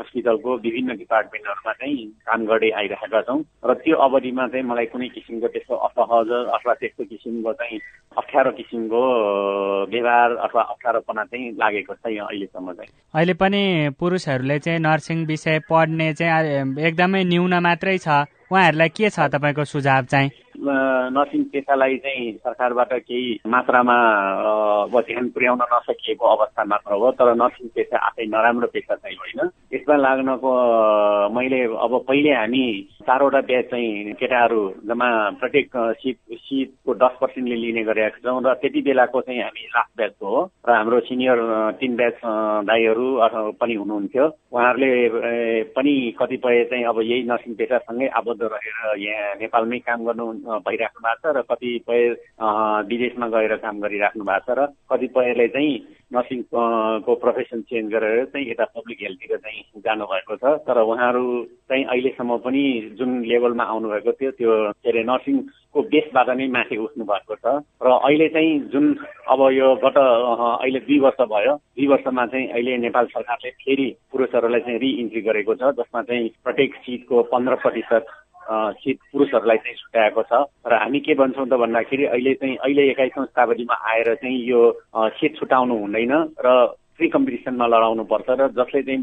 हस्पिटलको 0.00 0.56
विभिन्न 0.64 0.96
डिपार्टमेन्टहरूमा 0.96 1.72
चाहिँ 1.72 2.06
काम 2.24 2.40
गर्दै 2.48 2.70
आइरहेका 2.80 3.20
छौँ। 3.28 3.40
र 3.68 3.74
त्यो 3.84 3.96
अवधिमा 4.08 4.46
चाहिँ 4.48 4.64
मलाई 4.64 4.86
कुनै 4.96 5.08
किसिमको 5.12 5.48
त्यस्तो 5.52 5.74
असहज 5.88 6.30
अथवा 6.56 6.74
त्यस्तो 6.80 7.04
किसिमको 7.04 7.52
चाहिँ 7.58 7.80
अप्ठ्यारो 8.16 8.50
किसिमको 8.50 9.00
व्यवहार 9.90 10.30
अथवा 10.46 10.62
अप्ठ्यारोपना 10.62 11.24
चाहिँ 11.24 11.50
लागेको 11.58 11.94
छ 11.94 12.10
यहाँ 12.10 12.28
अहिलेसम्म 12.28 12.72
चाहिँ। 12.72 12.90
अहिले 13.14 13.34
पनि 13.34 13.62
पुरुषहरूले 14.00 14.58
चाहिँ 14.58 14.80
नर्सिङ 14.80 15.18
विषय 15.26 15.58
पढ्ने 15.70 16.12
चाहिँ 16.14 16.82
एकदमै 16.82 17.24
न्यून 17.24 17.54
मात्रै 17.58 17.98
छ। 17.98 18.08
उहाँहरूलाई 18.52 18.88
के 18.96 19.10
छ 19.10 19.28
तपाईँको 19.32 19.64
सुझाव 19.64 20.04
चाहिँ? 20.12 20.30
नर्सिङ 20.58 21.42
पेसालाई 21.54 21.96
चाहिँ 22.02 22.32
सरकारबाट 22.42 22.92
केही 23.06 23.38
मात्रामा 23.46 23.94
अब 24.82 24.94
ध्यान 25.06 25.28
पुर्याउन 25.30 25.60
नसकिएको 25.72 26.26
अवस्था 26.26 26.64
मात्र 26.64 26.92
हो 26.98 27.10
तर 27.14 27.34
नर्सिङ 27.38 27.68
पेसा 27.76 27.96
आफै 28.06 28.26
नराम्रो 28.26 28.66
पेसा 28.74 28.94
चाहिँ 28.94 29.16
होइन। 29.16 29.50
यसमा 29.74 29.96
लाग्नको 29.96 30.50
मैले 31.30 31.62
अब 31.78 31.92
पहिले 32.08 32.32
हामी 32.34 32.64
चारवटा 33.06 33.40
ब्याच 33.48 33.64
चाहिँ 33.70 34.12
केटाहरू 34.18 34.60
जम्मा 34.88 35.08
प्रत्येक 35.38 35.70
सिट 36.02 36.18
सिटको 36.34 36.94
दस 36.94 37.14
पर्सेन्टले 37.20 37.56
लिने 37.56 37.82
गरेका 37.86 38.18
छौँ 38.18 38.42
र 38.42 38.54
त्यति 38.58 38.80
बेलाको 38.82 39.20
चाहिँ 39.30 39.40
हामी 39.42 39.62
लास्ट 39.76 39.92
ब्याचको 39.96 40.26
हो। 40.26 40.42
र 40.68 40.70
हाम्रो 40.74 41.00
सिनियर 41.06 41.38
तिन 41.78 41.96
ब्याच 41.96 42.18
दाईहरू 42.66 43.06
पनि 43.62 43.74
हुनुहुन्थ्यो। 43.78 44.26
उहाँहरूले 44.26 44.90
पनि 45.76 45.94
कतिपय 46.18 46.64
चाहिँ 46.66 46.84
अब 46.90 47.00
यही 47.00 47.22
नर्सिङ 47.30 47.54
पेसासँगै 47.54 48.06
आबद्ध 48.18 48.37
रहेर 48.46 48.98
यहाँ 48.98 49.34
नेपालमै 49.40 49.78
काम 49.82 50.04
गर्नु 50.04 50.26
भइराख्नु 50.66 51.00
भएको 51.02 51.28
छ 51.28 51.36
र 51.36 51.42
कतिपय 51.50 52.08
विदेशमा 52.88 53.26
गएर 53.28 53.56
काम 53.58 53.80
गरिराख्नु 53.80 54.24
भएको 54.24 54.54
छ 54.54 54.58
र 54.58 54.66
कतिपयले 54.90 55.48
चाहिँ 55.48 55.76
नर्सिङ 56.08 56.42
को 57.04 57.14
प्रोफेसन 57.20 57.60
चेन्ज 57.68 57.92
गरेर 57.92 58.24
चाहिँ 58.32 58.50
यता 58.50 58.64
पब्लिक 58.64 58.98
हेल्थतिर 59.02 59.36
चाहिँ 59.36 59.82
जानुभएको 59.84 60.36
छ। 60.36 60.44
तर 60.64 60.80
उहाँहरू 60.80 61.24
चाहिँ 61.68 61.84
अहिलेसम्म 61.84 62.36
पनि 62.44 62.64
जुन 62.98 63.10
लेभलमा 63.28 63.64
आउनुभएको 63.64 64.12
थियो 64.12 64.30
त्यो 64.30 64.72
के 64.72 64.88
अरे 64.88 65.02
नर्सिङको 65.04 65.82
बेसबाट 65.92 66.28
नै 66.32 66.46
माथि 66.48 66.76
उठ्नु 66.80 67.04
भएको 67.04 67.34
छ। 67.36 67.60
र 67.84 67.86
अहिले 67.92 68.28
चाहिँ 68.28 68.58
जुन 68.72 68.86
अब 69.28 69.40
यो 69.52 69.68
गत 69.84 69.98
अहिले 69.98 70.80
दुई 70.88 70.98
वर्ष 70.98 71.20
भयो 71.28 71.54
दुई 71.76 71.86
वर्षमा 71.86 72.26
चाहिँ 72.26 72.46
अहिले 72.56 72.76
नेपाल 72.88 73.06
सरकारले 73.12 73.50
फेरि 73.60 73.86
पुरुषहरूलाई 74.12 74.60
चाहिँ 74.60 74.78
रिइन्ट्री 74.80 75.20
गरेको 75.28 75.54
छ 75.60 75.76
जसमा 75.76 76.02
चाहिँ 76.08 76.28
प्रत्येक 76.44 76.74
सिटको 76.88 77.22
पन्ध्र 77.28 77.54
प्रतिशत 77.60 78.06
सिट 78.50 78.98
पुरुषहरूलाई 79.12 79.56
चाहिँ 79.56 79.76
छुट्याएको 79.76 80.22
छ। 80.22 80.32
र 80.66 80.72
हामी 80.74 81.00
के 81.00 81.14
भन्छौँ 81.14 81.46
त 81.46 81.52
भन्दाखेरि 81.52 82.04
अहिले 82.06 82.34
चाहिँ 82.34 82.56
अहिले 82.56 82.82
एक्काइसौँ 82.90 83.24
शताब्दीमा 83.26 83.74
आएर 83.92 84.14
चाहिँ 84.14 84.38
यो 84.48 84.60
सिट 85.16 85.36
छुट्याउनु 85.38 85.74
हुँदैन 85.78 86.12
र 86.40 86.48
फ्री 86.98 87.08
कम्पिटिसनमा 87.08 87.66
लडाउनुपर्छ 87.66 88.28
र 88.30 88.48
जसले 88.58 88.82
चाहिँ 88.82 89.02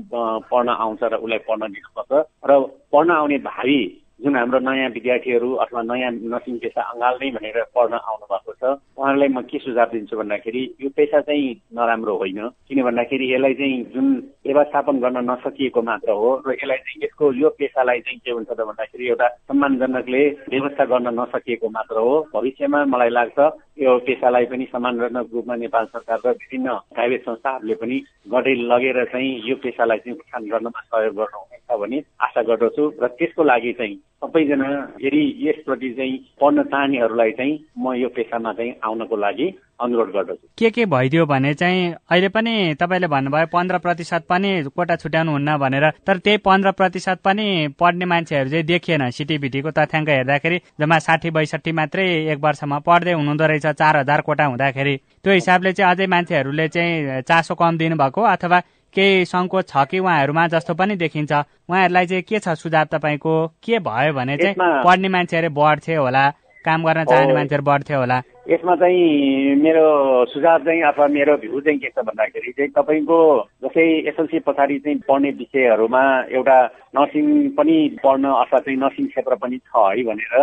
पढ्न 0.52 0.70
आउँछ 0.70 1.04
र 1.04 1.16
उसलाई 1.16 1.40
पढ्न 1.48 1.64
दिनुपर्छ। 1.72 2.12
र 2.50 2.52
पढ्न 2.92 3.12
आउने 3.12 3.38
भावी 3.46 3.80
जुन 4.26 4.36
हाम्रो 4.36 4.60
नयाँ 4.60 4.90
विद्यार्थीहरू 4.90 5.54
अथवा 5.54 5.82
नयाँ 5.84 6.12
नर्सिङ 6.26 6.58
पेसा 6.58 6.82
अँगाल्ने 6.82 7.30
भनेर 7.32 7.62
पढ्न 7.70 7.94
आउनु 7.94 8.26
भएको 8.26 8.54
छ 8.54 8.64
उहाँहरूलाई 8.98 9.30
म 9.30 9.42
के 9.46 9.60
सुझाव 9.60 9.90
दिन्छु 9.94 10.18
भन्दाखेरि 10.18 10.64
यो 10.82 10.90
पेसा 10.90 11.20
चाहिँ 11.22 11.52
नराम्रो 11.78 12.16
होइन 12.18 12.40
किन 12.66 12.82
भन्दाखेरि 12.84 13.26
यसलाई 13.34 13.54
चाहिँ 13.54 13.84
जुन 13.94 14.08
व्यवस्थापन 14.46 15.00
गर्न 15.00 15.30
नसकिएको 15.30 15.82
मात्र 15.82 16.12
हो 16.12 16.30
र 16.42 16.54
यसलाई 16.54 16.78
चाहिँ 16.78 17.04
यसको 17.04 17.32
यो 17.34 17.50
पेसालाई 17.50 18.00
चाहिँ 18.00 18.20
के 18.26 18.32
हुन्छ 18.32 18.50
त 18.50 18.60
भन्दाखेरि 18.66 19.08
एउटा 19.08 19.28
सम्मानजनकले 19.46 20.24
व्यवस्था 20.50 20.86
गर्न 20.86 21.08
नसकिएको 21.20 21.70
मात्र 21.70 21.96
हो। 21.98 22.16
भविष्यमा 22.34 22.84
मलाई 22.86 23.10
लाग्छ 23.10 23.40
यो 23.78 23.98
पेसालाई 24.00 24.46
पनि 24.46 24.66
सम्मानजनक 24.66 25.30
रूपमा 25.34 25.56
नेपाल 25.56 25.86
सरकार 25.86 26.20
र 26.26 26.34
विभिन्न 26.34 26.74
प्राइभेट 26.96 27.22
संस्थाहरूले 27.22 27.76
पनि 27.76 28.02
गर्दै 28.34 28.56
लगेर 28.74 29.04
चाहिँ 29.06 29.32
यो 29.46 29.56
पेसालाई 29.62 29.98
चाहिँ 29.98 30.18
उत्थान 30.18 30.50
गर्नमा 30.50 30.82
सहयोग 30.82 31.16
गर्नुहुनेछ 31.16 31.80
भन्ने 31.80 32.04
आशा 32.22 32.42
गर्दछु 32.42 32.84
र 33.04 33.08
त्यसको 33.20 33.44
लागि 33.44 33.74
चाहिँ 33.74 33.96
सबैजना 34.24 34.68
यदि 35.02 35.22
यसप्रति 35.48 35.90
चाहिँ 35.98 36.18
पढ्न 36.42 36.64
चाहनेहरूलाई 36.64 37.32
चाहिँ 37.32 37.54
म 37.78 37.94
यो 37.94 38.10
पेसामा 38.16 38.54
चाहिँ 38.54 38.74
आउनको 38.84 39.16
लागि 39.16 39.48
अनुरोध 39.82 40.10
गर्दछु। 40.16 40.48
के 40.58 40.70
के 40.70 40.86
भइदियो 40.86 41.26
भने 41.26 41.54
चाहिँ 41.54 41.94
अहिले 42.12 42.30
पनि 42.32 42.76
तपाईँले 42.80 43.08
भन्नुभयो 43.08 43.48
पन्ध्र 43.54 43.78
प्रतिशत 43.86 44.24
पनि 44.30 44.52
कोटा 44.76 44.96
छुट्याउनुहुन्न 44.96 45.58
भनेर। 45.60 45.90
तर 46.08 46.18
त्यही 46.18 46.38
पन्ध्र 46.48 46.72
प्रतिशत 46.72 47.20
पनि 47.26 47.76
पढ्ने 47.80 48.06
मान्छेहरू 48.06 48.50
चाहिँ 48.50 48.66
देखिएन 48.66 49.10
सिटिभिटीको 49.12 49.72
तथ्याङ्क 49.76 50.10
हेर्दाखेरि। 50.10 50.58
जम्मा 50.80 51.00
साठी 51.00 51.30
बैसठी 51.36 51.72
मात्रै 51.72 52.06
एक 52.32 52.40
वर्षमा 52.40 52.80
पढ्दै 52.88 53.14
हुनुहुँदो 53.20 53.46
रहेछ 53.46 53.68
चार 53.68 53.98
हजार 53.98 54.22
कोटा 54.22 54.46
हुँदाखेरि। 54.46 54.96
त्यो 55.24 55.34
हिसाबले 55.34 55.74
चाहिँ 55.74 55.92
अझै 55.92 56.08
मान्छेहरूले 56.08 56.68
चाहिँ 56.68 57.22
चासो 57.28 57.56
कम 57.56 57.78
दिनुभएको 57.78 58.22
अथवा 58.22 58.60
केही 58.96 59.26
सङ्कोच 59.26 59.66
छ 59.70 59.86
कि 59.92 60.00
उहाँहरूमा 60.00 60.48
जस्तो 60.54 60.74
पनि 60.80 60.96
देखिन्छ। 60.96 61.32
उहाँहरूलाई 61.70 62.06
चाहिँ 62.08 62.24
के 62.24 62.40
छ 62.40 62.56
सुझाव 62.56 62.86
तपाईँको? 62.94 63.34
के 63.64 63.80
भयो 63.80 64.14
भने 64.14 64.38
चाहिँ 64.38 64.56
पढ्ने 64.86 65.10
मान्छेहरू 65.10 65.50
बढ्थ्यो 65.52 66.02
होला 66.02 66.24
काम 66.66 66.84
गर्न 66.86 67.04
चाहने 67.06 67.34
मान्छेहरू 67.34 67.64
बढ्थ्यो 67.64 68.00
होला। 68.00 68.22
यसमा 68.46 68.76
चाहिँ 68.76 69.56
मेरो 69.58 69.84
सुझाव 70.26 70.64
चाहिँ 70.64 70.82
अथवा 70.84 71.08
मेरो 71.08 71.36
भ्यू 71.38 71.60
चाहिँ 71.62 71.80
के 71.80 71.90
छ 71.90 72.04
भन्दाखेरि 72.06 72.52
चाहिँ 72.52 72.72
तपाईँको 72.72 73.18
जस्तै 73.64 73.86
एसएलसी 74.10 74.40
पछाडि 74.40 74.78
चाहिँ 74.80 75.00
पढ्ने 75.08 75.30
विषयहरूमा 75.40 76.02
एउटा 76.30 76.58
नर्सिङ 76.96 77.26
पनि 77.58 77.78
पढ्न 78.04 78.26
अथवा 78.36 78.60
चाहिँ 78.60 78.78
नर्सिङ 78.80 79.08
क्षेत्र 79.08 79.36
पनि 79.36 79.58
छ 79.58 79.74
है 79.90 80.04
भनेर 80.04 80.36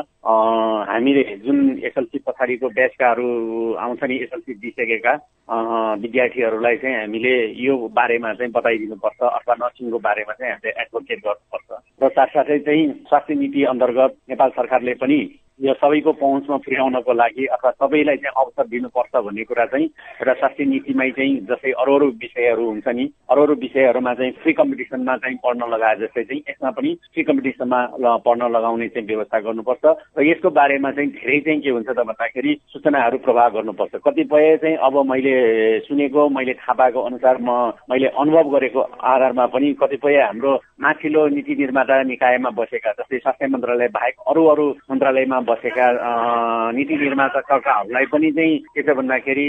हामीले 0.91 1.23
जुन 1.47 1.59
एसएलसी 1.85 2.19
पछाडिको 2.27 2.69
ब्याचकाहरू 2.69 3.29
आउँछ 3.75 4.03
नि 4.05 4.17
एसएलसी 4.17 4.55
दिइसकेका 4.55 5.15
विद्यार्थीहरूलाई 6.03 6.77
चाहिँ 6.77 6.97
हामीले 6.97 7.35
यो 7.63 7.77
बारेमा 7.95 8.33
चाहिँ 8.35 8.53
बताइदिनुपर्छ 8.53 9.21
अथवा 9.23 9.55
नर्सिङको 9.63 9.99
बारेमा 9.99 10.33
चाहिँ 10.33 10.53
हामीले 10.53 10.75
एडभोकेट 10.81 11.19
गर्नुपर्छ। 11.19 11.71
र 12.03 12.09
साथसाथै 12.09 12.59
चाहिँ 12.59 12.85
स्वास्थ्य 13.09 13.35
नीति 13.35 13.65
अन्तर्गत 13.65 14.17
नेपाल 14.31 14.51
सरकारले 14.59 14.95
पनि 14.95 15.21
यो 15.63 15.73
सबैको 15.75 16.13
पहुँचमा 16.13 16.57
पुर्याउनको 16.59 17.13
लागि 17.13 17.45
अथवा 17.47 17.71
सबैलाई 17.73 18.17
चाहिँ 18.17 18.35
अवसर 18.37 18.67
दिनुपर्छ 18.67 19.15
भन्ने 19.17 19.45
कुरा 19.45 19.65
चाहिँ 19.65 19.87
एउटा 19.87 20.33
स्वास्थ्य 20.35 20.65
नीतिमै 20.65 21.11
चाहिँ 21.11 21.35
जस्तै 21.47 21.73
अरू 21.79 21.95
अरू 21.95 22.07
विषयहरू 22.19 22.65
हुन्छ 22.67 22.89
नि 22.91 23.05
अरू 23.31 23.43
अरू 23.43 23.55
विषयहरूमा 23.63 24.15
चाहिँ 24.15 24.33
फ्री 24.43 24.53
कम्पिटिसनमा 24.53 25.17
चाहिँ 25.17 25.37
पढ्न 25.45 25.69
लगाए 25.71 25.97
जस्तै 25.97 26.25
चाहिँ 26.25 26.43
यसमा 26.49 26.71
पनि 26.71 26.95
फ्री 27.13 27.23
कम्पिटिसनमा 27.23 27.81
पढ्न 28.27 28.51
लगाउने 28.51 28.89
चाहिँ 28.89 29.07
व्यवस्था 29.07 29.41
गर्नुपर्छ 29.41 29.85
र 30.19 30.27
यसको 30.27 30.51
बारेमा 30.51 30.91
चाहिँ 30.91 31.11
धेरै 31.13 31.39
चाहिँ 31.41 31.61
के 31.61 31.71
हुन्छ 31.71 31.89
त 31.89 31.99
भन्दाखेरि 32.03 32.57
सूचनाहरू 32.69 33.19
प्रवाह 33.19 33.49
गर्नुपर्छ। 33.49 34.03
कतिपय 34.03 34.57
चाहिँ 34.57 34.77
अब 34.83 34.99
मैले 35.07 35.35
सुनेको 35.87 36.29
मैले 36.29 36.55
थाहा 36.55 36.75
पाएको 36.75 37.03
अनुसार 37.03 37.39
म 37.41 37.51
मैले 37.87 38.09
अनुभव 38.19 38.51
गरेको 38.51 38.81
आधारमा 38.81 39.47
पनि 39.47 39.73
कतिपय 39.79 40.21
हाम्रो 40.21 40.59
माथिल्लो 40.81 41.27
नीति 41.29 41.55
निर्माता 41.55 42.03
निकायमा 42.03 42.51
बसेका 42.51 42.93
जस्तै 42.93 43.19
स्वास्थ्य 43.19 43.47
मन्त्रालय 43.47 43.89
बाहेक 43.95 44.15
अरू 44.27 44.47
अरू 44.47 44.69
मन्त्रालयमा 44.91 45.41
बसेका 45.53 45.87
नीति 46.73 46.97
निर्माताकर्ताहरूलाई 47.05 48.07
पनि 48.13 48.31
चाहिँ 48.33 48.59
के 48.73 48.83
छ 48.83 48.97
भन्दाखेरि 48.97 49.49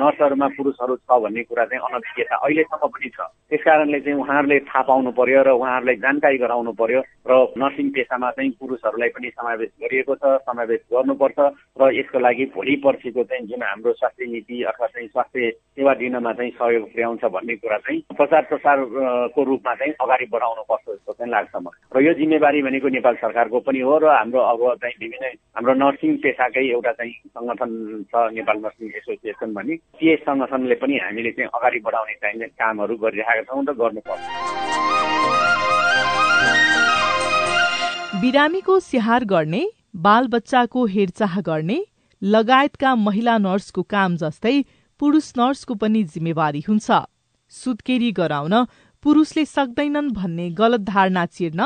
नर्सहरूमा 0.00 0.48
पुरुषहरू 0.56 0.96
छ 0.96 1.20
भन्ने 1.22 1.42
कुरा 1.44 1.64
चाहिँ 1.68 1.84
अनभिज्ञ 1.84 2.24
छ 2.24 2.32
अहिलेसम्म 2.40 2.88
पनि 2.88 3.08
छ। 3.12 3.20
त्यस 3.50 3.62
कारणले 3.64 4.00
चाहिँ 4.00 4.18
उहाँहरूले 4.18 4.58
थाहा 4.70 4.82
पाउनु 4.88 5.10
पर्यो 5.12 5.42
र 5.42 5.50
उहाँहरूलाई 5.60 5.96
जानकारी 6.00 6.38
गराउनु 6.38 6.72
पर्यो 6.80 7.00
र 7.28 7.32
नर्सिङ 7.60 7.86
पेसामा 7.96 8.30
चाहिँ 8.30 8.50
पुरुषहरूलाई 8.60 9.08
पनि 9.16 9.28
समावेश 9.30 9.70
गरिएको 9.82 10.14
छ 10.14 10.24
समावेश 10.48 10.80
गर्नुपर्छ 10.92 11.38
र 11.80 11.90
यसको 11.98 12.18
लागि 12.18 12.44
भोलि 12.54 12.76
पर्सिको 12.84 13.24
चाहिँ 13.24 13.46
जुन 13.50 13.62
हाम्रो 13.62 13.92
स्वास्थ्य 13.92 14.26
नीति 14.32 14.62
अथवा 14.70 14.86
चाहिँ 14.86 15.08
स्वास्थ्य 15.08 15.50
सेवा 15.50 15.94
दिनमा 16.00 16.32
चाहिँ 16.32 16.52
सहयोग 16.56 16.84
पुर्याउँछ 16.92 17.24
भन्ने 17.34 17.54
कुरा 17.60 17.78
चाहिँ 17.84 18.00
प्रचार 18.16 18.42
प्रसारको 18.50 19.44
रूपमा 19.50 19.74
चाहिँ 19.74 19.94
अगाडि 20.00 20.26
बढाउनु 20.32 20.62
पर्छ 20.70 20.84
जस्तो 20.88 21.12
चाहिँ 21.12 21.32
लाग्छ 21.32 21.54
मलाई। 21.56 21.78
र 21.90 22.06
यो 22.06 22.12
जिम्मेवारी 22.20 22.62
भनेको 22.62 22.88
नेपाल 22.96 23.14
सरकारको 23.24 23.60
पनि 23.66 23.80
हो 23.80 23.98
र 23.98 24.08
हाम्रो 24.14 24.40
अब 24.40 24.60
चाहिँ 24.80 24.94
विभिन्न 25.00 25.28
हाम्रो 25.56 25.74
नर्सिङ 25.74 26.10
पेसाकै 26.22 26.64
एउटा 26.70 26.92
चाहिँ 26.98 27.12
सङ्गठन 27.36 27.70
छ 28.10 28.24
नेपाल 28.36 28.56
नर्सिङ 28.64 28.88
एसोसिएसन 29.00 29.50
भन्ने 29.56 29.76
ती 30.00 30.06
सङ्गठनले 30.24 30.76
पनि 30.82 30.94
हामीले 31.04 31.30
चाहिँ 31.36 31.50
अगाडि 31.58 31.80
बढाउने 31.86 32.14
चाहिने 32.24 32.46
कामहरू 32.60 32.94
गरिरहेका 33.04 33.42
छौँ 33.48 33.62
र 33.64 33.72
गर्नुपर्छ। 33.80 34.22
बिरामीको 38.22 38.74
स्याहार 38.88 39.24
गर्ने 39.32 39.62
बाल 40.04 40.24
बच्चाको 40.34 40.84
हेरचाह 40.96 41.40
गर्ने 41.48 41.78
लगायतका 42.22 42.90
महिला 43.06 43.38
नर्सको 43.46 43.82
काम 43.94 44.16
जस्तै 44.22 44.56
पुरूष 45.00 45.32
नर्सको 45.38 45.74
पनि 45.82 46.00
जिम्मेवारी 46.12 46.62
हुन्छ। 46.68 46.88
सुत्केरी 47.52 48.10
गराउन 48.12 48.54
पुरूषले 49.04 49.44
सक्दैनन् 49.46 50.08
भन्ने 50.12 50.46
गलत 50.56 50.80
धारणा 50.86 51.24
चिर्न 51.36 51.60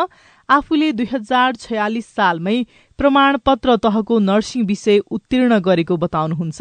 आफूले 0.48 0.88
दुई 0.98 1.06
हजार 1.12 1.56
छयालिस 1.62 2.06
सालमै 2.16 2.58
प्रमाणपत्र 2.98 3.76
तहको 3.84 4.18
नर्सिङ 4.20 4.64
विषय 4.66 4.98
उत्तीर्ण 5.10 5.58
गरेको 5.60 5.96
बताउनुहुन्छ। 5.98 6.58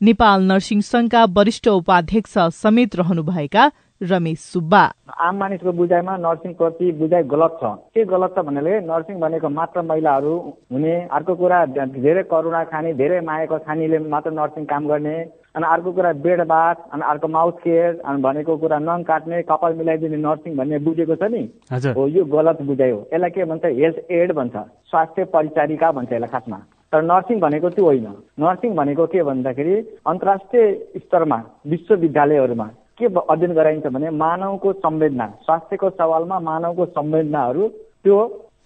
नेपाल 0.00 0.42
नर्सिङ 0.52 0.80
संघका 0.82 1.24
वरिष्ठ 1.36 1.68
उपाध्यक्ष 1.70 2.38
समेत 2.54 2.96
रहनुभएका 2.96 3.70
रमेश 4.00 4.38
सुब्बा। 4.52 4.80
आम 5.26 5.36
मानिसको 5.36 5.72
बुझाइमा 5.72 6.16
नर्सिङ 6.16 6.52
प्रति 6.54 6.90
बुझाइ 6.92 7.22
गलत 7.32 7.52
छ। 7.60 7.64
के 7.94 8.04
गलत 8.04 8.34
छ 8.36 8.44
भन्नाले 8.44 8.80
नर्सिङ 8.84 9.20
भनेको 9.20 9.48
मात्र 9.48 9.82
महिलाहरू 9.82 10.34
हुने 10.72 10.94
अर्को 11.16 11.34
कुरा 11.34 11.64
धेरै 11.96 12.22
करुणा 12.28 12.62
खाने 12.68 12.92
धेरै 12.94 13.20
मायाको 13.24 13.58
खानीले 13.64 13.98
मात्र 14.12 14.30
नर्सिङ 14.36 14.64
काम 14.66 14.86
गर्ने 14.88 15.16
अनि 15.56 15.66
अर्को 15.72 15.92
कुरा 15.92 16.12
बेड 16.24 16.40
बाथ 16.46 16.74
अनि 16.92 17.02
अर्को 17.10 17.28
माउथ 17.28 17.52
केयर 17.64 18.00
अनि 18.04 18.22
भनेको 18.22 18.56
कुरा 18.62 18.78
नङ 18.78 19.02
काट्ने 19.02 19.42
कपाल 19.48 19.74
मिलाइदिने 19.74 20.16
नर्सिङ 20.16 20.56
भन्ने 20.56 20.78
बुझेको 20.84 21.14
छ 21.16 21.30
नि? 21.32 21.42
हो 21.96 22.06
यो 22.08 22.24
गलत 22.24 22.62
बुझाइ 22.62 22.90
हो। 22.90 23.00
यसलाई 23.12 23.30
के 23.30 23.44
भन्छ? 23.44 23.64
हेल्थ 23.64 24.10
एड 24.10 24.32
भन्छ। 24.32 24.56
स्वास्थ्य 24.90 25.24
परिचारिका 25.34 25.92
भन्छ 25.92 26.12
यसलाई 26.12 26.30
खासमा। 26.30 26.58
तर 26.92 27.02
नर्सिङ 27.02 27.40
भनेको 27.40 27.70
त्यो 27.70 27.84
होइन। 27.84 28.08
नर्सिङ 28.40 28.74
भनेको 28.74 29.06
के 29.06 29.22
भन्दाखेरि 29.22 29.76
अन्तर्राष्ट्रिय 30.06 30.66
स्तरमा 30.98 31.38
विश्वविद्यालयहरूमा 31.66 32.66
के 32.98 33.06
अध्ययन 33.06 33.52
गराइन्छ 33.54 33.86
भने 33.94 34.10
मानवको 34.10 34.72
संवेदना 34.84 35.26
स्वास्थ्यको 35.44 35.90
सवालमा 35.90 36.38
मानवको 36.40 36.84
संवेदनाहरू 36.92 37.68
त्यो 38.04 38.18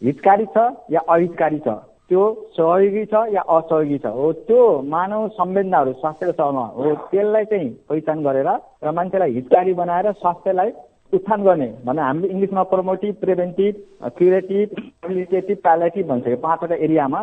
हितकारी 0.02 0.46
छ 0.56 0.66
या 0.90 1.00
अहितकारी 1.08 1.58
छ? 1.58 1.68
त्यो 2.10 2.22
सहयोगी 2.54 3.04
छ 3.06 3.14
या 3.32 3.42
असहयोगी 3.56 3.98
छ? 3.98 4.06
हो 4.10 4.32
त्यो 4.46 4.62
मानव 4.92 5.26
संवेदनाहरू 5.34 5.92
स्वास्थ्यको 6.00 6.32
सवालमा 6.32 6.66
हो 6.76 6.94
त्यसलाई 7.10 7.44
चाहिँ 7.50 7.68
पहिचान 7.88 8.22
गरेर 8.22 8.48
र 8.84 8.90
मान्छेलाई 8.98 9.30
हितकारी 9.34 9.74
बनाएर 9.80 10.10
स्वास्थ्यलाई 10.18 10.70
उत्थान 11.12 11.42
गर्ने 11.42 11.68
भने 11.86 12.02
हामीले 12.02 12.28
इङ्ग्लिसमा 12.28 12.62
promotive 12.72 13.14
preventive 13.22 13.74
curative 14.18 14.68
rehabilitative 14.74 15.58
palliative 15.62 16.08
भन्छ। 16.08 16.26
यो 16.26 16.36
पाँचवटा 16.42 16.76
एरियामा 16.86 17.20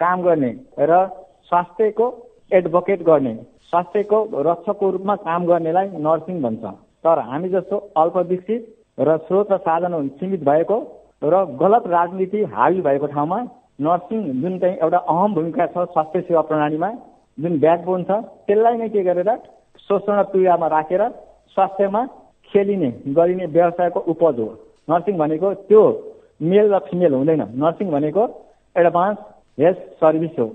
काम 0.00 0.22
गर्ने 0.22 0.52
र 0.80 1.04
स्वास्थ्यको 1.52 2.06
एडभोकेट 2.52 3.02
गर्ने 3.02 3.34
स्वास्थ्यको 3.70 4.18
रक्षकको 4.48 4.90
रूपमा 4.90 5.14
काम 5.28 5.46
गर्नेलाई 5.46 5.88
नर्सिङ 6.00 6.42
भन्छ। 6.42 6.64
तर 7.04 7.18
हामी 7.28 7.48
जस्तो 7.50 7.76
अल्प 7.96 8.16
विकसित 8.32 8.62
र 9.00 9.16
स्रोत 9.28 9.52
र 9.52 9.56
साधन 9.68 10.08
सीमित 10.18 10.44
भएको 10.44 10.76
र 11.24 11.44
गलत 11.60 11.86
राजनीति 11.90 12.44
हावी 12.52 12.80
भएको 12.82 13.06
ठाउँमा 13.14 13.38
नर्सिङ 13.80 14.20
जुन 14.40 14.58
चाहिँ 14.58 14.76
एउटा 14.76 14.98
अहम 15.12 15.34
भूमिका 15.34 15.66
छ 15.66 15.84
स्वास्थ्य 15.92 16.20
सेवा 16.20 16.40
प्रणालीमा 16.48 16.90
जुन 17.38 17.58
ब्याकबोन 17.60 18.02
छ 18.04 18.10
त्यसलाई 18.46 18.76
नै 18.76 18.88
के 18.88 19.02
गरेर 19.04 19.30
शोषण 19.88 20.22
पीडामा 20.32 20.66
राखेर 20.68 21.02
स्वास्थ्यमा 21.54 22.02
खेलिने 22.52 22.90
गरिने 23.16 23.46
व्यवसायको 23.56 24.00
उपज 24.12 24.38
हो। 24.40 24.48
नर्सिङ 24.88 25.14
भनेको 25.18 25.48
त्यो 25.68 25.82
मेल 26.42 26.66
र 26.74 26.78
फिमेल 26.88 27.12
हुँदैन। 27.14 27.42
नर्सिङ 27.62 27.86
भनेको 27.90 28.22
एडभान्स 28.76 29.18
हेल्थ 29.58 29.80
सर्भिस 30.00 30.38
हो। 30.38 30.46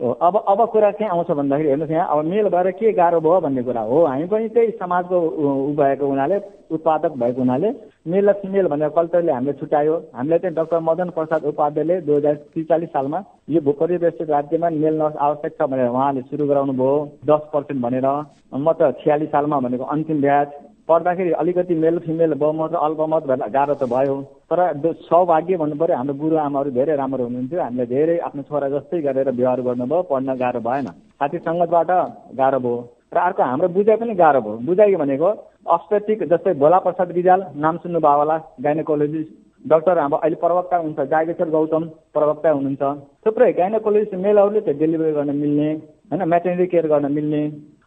अब 0.00 0.36
अब 0.48 0.60
कुरा 0.70 0.90
के 0.90 1.04
आउँछ 1.06 1.30
भन्दाखेरि 1.30 1.68
हेर्नुहोस् 1.68 1.92
यहाँ 1.92 2.06
अब 2.10 2.24
मेल 2.26 2.48
भएर 2.50 2.70
के 2.74 2.92
गाह्रो 2.92 3.20
भयो 3.20 3.40
भन्ने 3.40 3.62
कुरा 3.62 3.80
हो। 3.80 4.04
हामी 4.04 4.26
पनि 4.26 4.48
त्यही 4.50 4.70
समाजको 4.74 5.20
ऊ 5.20 5.72
भएको 5.72 6.06
हुनाले 6.06 6.38
उत्पादक 6.74 7.12
भएको 7.14 7.40
हुनाले 7.40 7.70
मेल 8.10 8.28
र 8.28 8.32
फिमेल 8.42 8.66
भनेर 8.68 8.88
कल्चरले 8.90 9.32
हामीले 9.32 9.52
छुट्यायो। 9.54 9.94
हामीलाई 10.14 10.38
चाहिँ 10.38 10.54
डाक्टर 10.54 10.80
मदन 10.82 11.10
प्रसाद 11.14 11.44
उपाध्यायले 11.46 12.00
दुई 12.10 12.16
हजार 12.16 12.34
त्रिचालिस 12.34 12.90
सालमा 12.90 13.22
यो 13.48 13.60
भूपरिवेशित 13.62 14.30
राज्यमा 14.30 14.68
मेल 14.82 14.94
नर्स 14.98 15.16
आवश्यक 15.16 15.52
छ 15.54 15.70
भनेर 15.70 15.88
उहाँले 15.88 16.22
सुरु 16.26 16.46
गराउनु 16.46 16.72
भयो 16.74 16.96
दस 17.30 17.42
पर्सेन्ट 17.54 17.82
भनेर। 17.82 18.06
म 18.52 18.72
त 18.74 18.92
छ्यालिस 18.98 19.30
सालमा 19.30 19.60
भनेको 19.60 19.84
अन्तिम 19.94 20.20
ब्याज 20.20 20.48
पढ्दाखेरि 20.88 21.30
अलिकति 21.40 21.74
मेल 21.74 21.98
फिमेल 21.98 22.34
बहुमत 22.42 22.74
अल्पमत 22.76 23.22
भएर 23.28 23.48
गाह्रो 23.56 23.74
त 23.74 23.88
भयो। 23.88 24.16
तर 24.50 24.60
सौभाग्य 25.08 25.56
भन्नु 25.56 25.76
पऱ्यो 25.80 25.96
हाम्रो 25.96 26.14
बुढो 26.20 26.36
आमाहरू 26.38 26.70
धेरै 26.78 26.96
राम्रो 26.96 27.24
हुनुहुन्थ्यो। 27.24 27.60
हामीले 27.60 27.86
धेरै 27.86 28.16
आफ्नो 28.28 28.42
छोरा 28.48 28.68
जस्तै 28.74 29.00
गरेर 29.06 29.30
व्यवहार 29.32 29.60
गर्नुभयो 29.68 30.02
पढ्न 30.10 30.36
गाह्रो 30.42 30.60
भएन। 30.60 30.88
साथी 31.18 31.38
सङ्गतबाट 31.46 31.90
गाह्रो 32.36 32.58
भयो। 32.66 32.76
र 33.14 33.16
अर्को 33.18 33.42
हाम्रो 33.42 33.68
बुझाइ 33.76 33.96
पनि 33.96 34.14
गाह्रो 34.14 34.40
भयो। 34.44 34.56
बुझाइ 34.68 34.94
भनेको 35.02 35.28
अस्पेटिक 35.72 36.18
जस्तै 36.30 36.52
भोला 36.60 36.78
प्रसाद 36.84 37.08
रिजाल 37.16 37.40
नाम 37.64 37.74
सुन्नुभयो 37.82 38.18
होला 38.20 38.36
गाइनोकोलोजिस्ट 38.60 39.32
डक्टर 39.64 39.98
हाम्रो 39.98 40.18
अहिले 40.20 40.36
प्रवक्ता 40.36 40.76
हुनुहुन्छ 40.76 41.10
जागेश्वर 41.10 41.48
गौतम 41.56 41.84
प्रवक्ता 42.12 42.48
हुनुहुन्छ। 42.50 42.82
थुप्रै 43.24 43.52
गाइनोकोलोजिस्ट 43.60 44.14
मेलहरूले 44.24 44.60
चाहिँ 44.60 44.78
डेलिभरी 44.78 45.12
गर्न 45.18 45.30
मिल्ने 45.42 45.68
होइन 46.10 46.28
मेटेरिटी 46.28 46.66
केयर 46.72 46.86
गर्न 46.92 47.12
मिल्ने। 47.16 47.40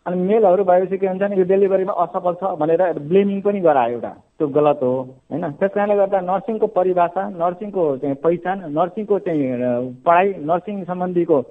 अनि 0.07 0.17
मेलहरू 0.23 0.63
भएपछि 0.63 0.97
के 0.97 1.07
हुन्छ 1.07 1.21
भने 1.21 1.35
यो 1.37 1.43
डेलिभरीमा 1.43 1.93
असफल 2.03 2.33
छ 2.39 2.51
भनेर 2.59 2.81
ब्लेमिङ 3.11 3.41
पनि 3.41 3.59
गरायो 3.59 3.93
एउटा। 3.93 4.09
त्यो 4.39 4.47
गलत 4.47 4.79
हो 4.83 4.91
होइन? 5.31 5.43
त्यस 5.59 5.71
कारणले 5.75 5.95
गर्दा 5.95 6.19
नर्सिङको 6.23 6.67
परिभाषा 6.77 7.23
नर्सिङको 7.35 7.83
चाहिँ 7.97 8.15
पहिचान 8.23 8.57
नर्सिङको 8.71 9.19
चाहिँ 9.25 9.41
पढाइ 10.05 10.27
नर्सिङ 10.47 10.83
सम्बन्धीको 10.83 11.41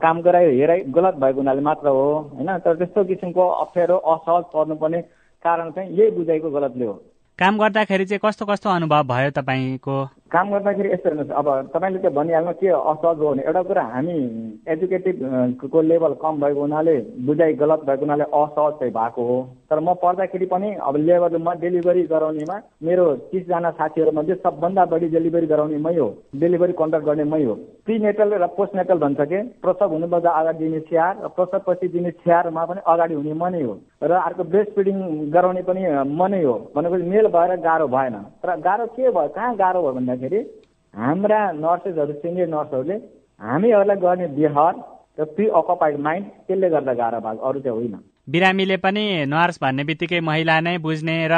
काम 0.00 0.20
गराइ 0.22 0.44
हेराइ 0.56 0.80
गलत 0.96 1.14
भएको 1.20 1.40
हुनाले 1.40 1.60
मात्र 1.60 1.88
हो 1.88 2.06
होइन? 2.32 2.56
तर 2.64 2.74
त्यस्तो 2.76 3.04
किसिमको 3.04 3.48
अप्ठ्यारो 3.62 3.96
असहज 4.14 4.44
पर्नुपर्ने 4.54 5.00
कारण 5.44 5.70
चाहिँ 5.70 5.90
यही 5.98 6.10
बुझाइको 6.16 6.50
गलतले 6.50 6.84
हो। 6.86 6.94
काम 7.38 7.58
गर्दाखेरि 7.58 8.04
चाहिँ 8.06 8.20
कस्तो 8.24 8.44
कस्तो 8.46 8.70
अनुभव 8.70 9.02
भयो 9.12 9.30
तपाईँको? 9.36 9.96
काम 10.32 10.50
गर्दाखेरि 10.50 10.88
यस्तो 10.92 11.08
हेर्नुहोस् 11.08 11.38
अब 11.38 11.48
तपाईँले 11.74 11.98
त्यो 12.02 12.10
भनिहाल्नु 12.10 12.52
के 12.58 12.68
असहज 12.68 13.18
हो 13.18 13.30
भने 13.30 13.42
एउटा 13.46 13.62
कुरा 13.62 13.82
हामी 13.94 14.16
एजुकेटिभको 14.68 15.80
लेभल 15.82 16.12
कम 16.22 16.40
भएको 16.42 16.60
हुनाले 16.60 16.96
बुझाइ 17.26 17.52
गलत 17.62 17.80
भएको 17.86 18.04
हुनाले 18.04 18.24
असहज 18.34 18.72
चाहिँ 18.80 18.92
भएको 18.92 19.22
हो। 19.28 19.38
तर 19.70 19.78
म 19.80 19.94
पढ्दाखेरि 20.02 20.46
पनि 20.46 20.68
अब 20.82 20.96
लेभल 20.98 21.38
डेलिभरी 21.62 22.02
गराउनेमा 22.10 22.56
मेरो 22.82 23.04
तिसजना 23.30 23.70
साथीहरूमध्ये 23.78 24.34
सबभन्दा 24.42 24.84
बढी 24.92 25.08
डेलिभरी 25.14 25.46
गराउने 25.46 25.78
मै 25.78 25.94
हो 25.94 26.08
डेलिभरी 26.42 26.72
कन्ट्याक्ट 26.74 27.06
गर्ने 27.06 27.24
मै 27.24 27.42
हो। 27.44 27.54
प्रि 27.86 27.98
नेटल 27.98 28.34
र 28.34 28.46
पोस्ट 28.58 28.74
नेटल 28.76 28.98
भन्छ 28.98 29.20
कि 29.30 29.42
प्रसव 29.62 29.92
हुनुभन्दा 29.94 30.30
अगाडि 30.30 30.58
दिने 30.58 30.80
स्याहार 30.90 31.14
र 31.24 31.28
प्रसवपछि 31.38 31.88
दिने 31.88 32.10
स्याहारमा 32.10 32.64
पनि 32.66 32.80
अगाडि 32.84 33.14
हुने 33.14 33.32
म 33.32 33.46
नै 33.54 33.62
हो। 33.62 33.78
र 34.02 34.12
अर्को 34.26 34.44
ब्रेस्ट 34.44 34.74
फिडिङ 34.74 34.98
गराउने 35.30 35.62
पनि 35.62 35.82
म 36.02 36.26
नै 36.26 36.42
हो। 36.42 36.56
भनेपछि 36.74 37.08
मेल 37.10 37.26
भएर 37.30 37.56
गाह्रो 37.62 37.86
भएन। 37.88 38.16
तर 38.42 38.56
गाह्रो 38.60 38.86
के 38.96 39.10
भयो 39.10 39.28
कहाँ 39.38 39.54
गाह्रो 39.56 39.82
भयो 39.82 39.92
भन्दा 39.92 40.14
भन्दाखेरि 40.16 40.40
हाम्रा 40.94 41.40
नर्सेसहरू 41.52 42.12
सिनियर 42.24 42.48
नर्सहरूले 42.48 42.96
हामीहरूलाई 43.40 43.96
गर्ने 44.00 44.26
व्यवहार 44.36 44.74
र 45.18 45.24
प्रि 45.36 45.46
अकुपाइड 45.60 45.96
माइन्ड 46.00 46.26
त्यसले 46.46 46.68
गर्दा 46.70 46.92
गाह्रो 46.94 47.20
भएको 47.20 47.46
अरू 47.48 47.60
चाहिँ 47.60 47.76
होइन। 47.76 47.96
बिरामीले 48.28 48.76
पनि 48.76 49.04
नर्स 49.26 49.58
भन्ने 49.62 49.84
बित्तिकै 49.84 50.20
महिला 50.20 50.56
नै 50.60 50.76
बुझ्ने 50.78 51.16
र 51.32 51.34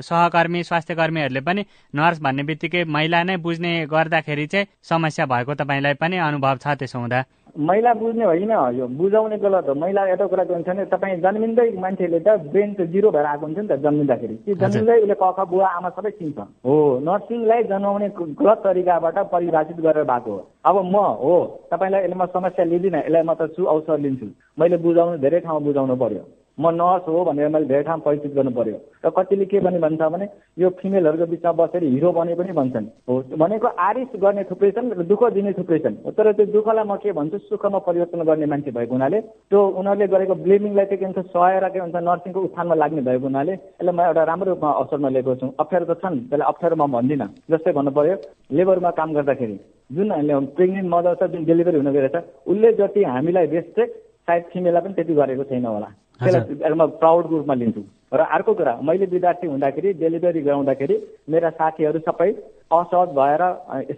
सहकर्मी 0.00 0.62
स्वास्थ्य 0.62 0.94
कर्मीहरूले 0.94 1.40
पनि 1.40 1.64
नर्स 1.94 2.20
भन्ने 2.22 2.42
बित्तिकै 2.50 2.84
महिला 2.86 3.22
नै 3.24 3.36
बुझ्ने 3.36 3.72
गर्दाखेरि 3.86 4.46
चाहिँ 4.46 4.66
समस्या 4.84 5.26
भएको 5.26 5.54
तपाईँलाई 5.54 5.94
पनि 6.00 6.16
अनुभव 6.28 6.56
छ 6.56 6.76
त्यसो 6.80 6.98
हुँदा। 6.98 7.20
महिला 7.58 7.94
बुझ्ने 7.94 8.24
होइन। 8.24 8.50
यो 8.50 8.86
बुझाउने 8.86 9.38
गलत 9.38 9.68
हो। 9.68 9.74
महिला 9.74 10.06
एउटा 10.06 10.26
कुरा 10.26 10.44
के 10.44 10.54
हुन्छ 10.54 10.68
भने 10.68 10.84
तपाईँ 10.84 11.20
जन्मिँदै 11.20 11.70
मान्छेले 11.78 12.20
त 12.20 12.28
ब्रेन 12.52 12.74
त 12.74 12.80
जिरो 12.80 13.10
भएर 13.10 13.24
आएको 13.24 13.46
हुन्छ 13.46 13.58
नि 13.58 13.68
त 13.68 13.72
जन्मिँदाखेरि। 13.72 14.36
कि 14.36 14.54
जन्मिँदै 14.54 15.00
उसले 15.00 15.14
कख 15.14 15.40
बुवा 15.50 15.68
आमा 15.68 15.88
सबै 15.88 16.10
चिन्छ। 16.10 16.38
हो। 16.64 16.98
नर्सिङलाई 17.02 17.62
जन्माउने 17.62 18.08
गलत 18.18 18.58
तरिकाबाट 18.64 19.18
परिभाषित 19.18 19.76
गरेर 19.80 20.04
भएको 20.04 20.30
हो। 20.30 20.46
अब 20.64 20.76
म 20.84 20.96
हो। 20.96 21.36
तपाईँलाई 21.72 22.02
यसले 22.02 22.14
म 22.14 22.26
समस्या 22.26 22.64
लिँदिनँ। 22.64 22.98
यसलाई 22.98 23.22
म 23.22 23.34
त 23.34 23.50
सु 23.56 23.64
अवसर 23.64 23.98
लिन्छु। 23.98 24.26
मैले 24.58 24.76
बुझाउनु 24.76 25.18
धेरै 25.18 25.40
ठाउँमा 25.40 25.66
बुझाउनु 25.66 25.96
पर्यो। 25.96 26.39
म 26.60 26.70
नर्स 26.76 27.08
हो 27.08 27.24
भनेर 27.24 27.48
मैले 27.48 27.66
धेरै 27.66 27.82
ठाउँ 27.88 28.00
परिचित 28.04 28.34
गर्नु 28.36 28.50
पर्यो 28.52 28.78
र 29.04 29.10
कतिले 29.16 29.44
के 29.48 29.60
पनि 29.64 29.78
भन्छ 29.80 30.02
भने 30.12 30.26
यो 30.60 30.68
फिमेलहरूको 30.80 31.26
बिचमा 31.32 31.52
बसेर 31.56 31.84
हिरो 31.84 32.10
बने 32.12 32.34
पनि 32.36 32.52
भन्छन्। 32.52 32.86
हो 33.08 33.14
भनेको 33.42 33.68
आरिस 33.80 34.12
गर्ने 34.20 34.44
थुप्रै 34.50 34.70
छन् 34.76 34.92
र 34.92 35.02
दुःख 35.08 35.22
दिने 35.32 35.52
थुप्रै 35.58 35.78
छन्। 35.84 35.96
तर 36.12 36.32
त्यो 36.36 36.46
दुःखलाई 36.52 36.84
म 36.84 36.96
के 37.00 37.12
भन्छु 37.16 37.38
सुखमा 37.48 37.78
परिवर्तन 37.88 38.22
गर्ने 38.28 38.46
मान्छे 38.52 38.70
भएको 38.76 38.92
हुनाले 38.92 39.20
त्यो 39.48 39.60
उनीहरूले 39.80 40.06
गरेको 40.12 40.34
ब्लेमिङलाई 40.44 40.86
चाहिँ 40.86 41.00
के 41.00 41.06
भन्छ 41.06 41.32
सहाएर 41.32 41.68
के 41.72 41.80
भन्छ 41.80 41.96
नर्सिङको 41.96 42.40
उत्थानमा 42.40 42.74
लाग्ने 42.82 43.02
भएको 43.08 43.26
हुनाले 43.26 43.52
यसलाई 43.52 43.94
म 43.96 44.00
एउटा 44.04 44.22
राम्रो 44.30 44.50
रूपमा 44.52 44.70
अवसरमा 44.80 45.08
लिएको 45.16 45.34
छु। 45.40 45.46
अप्ठ्यारो 45.56 45.86
त 45.88 45.96
छन् 46.04 46.20
त्यसलाई 46.28 46.48
अप्ठ्यारो 46.52 46.76
म 46.76 46.84
भन्दिनँ। 46.92 47.28
जस्तै 47.50 47.72
भन्नु 47.72 47.90
पर्यो 47.96 48.16
लेबरमा 48.52 48.90
काम 49.00 49.08
गर्दाखेरि 49.16 49.56
जुन 49.96 50.08
प्रेग्नेन्ट 50.56 50.88
मदर 50.92 51.14
छ 51.18 51.22
जुन 51.32 51.42
डेलिभरी 51.48 51.76
हुन 51.80 51.90
गएको 51.92 52.10
छ 52.14 52.16
उसले 52.46 52.68
जति 52.78 53.00
हामीलाई 53.10 53.46
रेस्पेक्ट 53.56 53.94
सायद 54.28 54.42
फिमेललाई 54.52 54.82
पनि 54.82 54.94
त्यति 54.94 55.14
गरेको 55.14 55.44
छैन 55.50 55.64
होला। 55.64 55.90
त्यसलाई 56.20 56.74
म 56.74 56.86
प्राउडको 57.00 57.36
रूपमा 57.36 57.54
लिन्छु। 57.54 57.82
र 58.12 58.20
अर्को 58.36 58.52
कुरा 58.54 58.72
मैले 58.82 59.06
विद्यार्थी 59.06 59.46
हुँदाखेरि 59.46 59.92
डेलिभरी 60.02 60.40
गराउँदाखेरि 60.42 60.96
मेरा 61.30 61.50
साथीहरू 61.58 61.98
सबै 62.08 62.30
असहज 62.70 63.08
भएर 63.18 63.42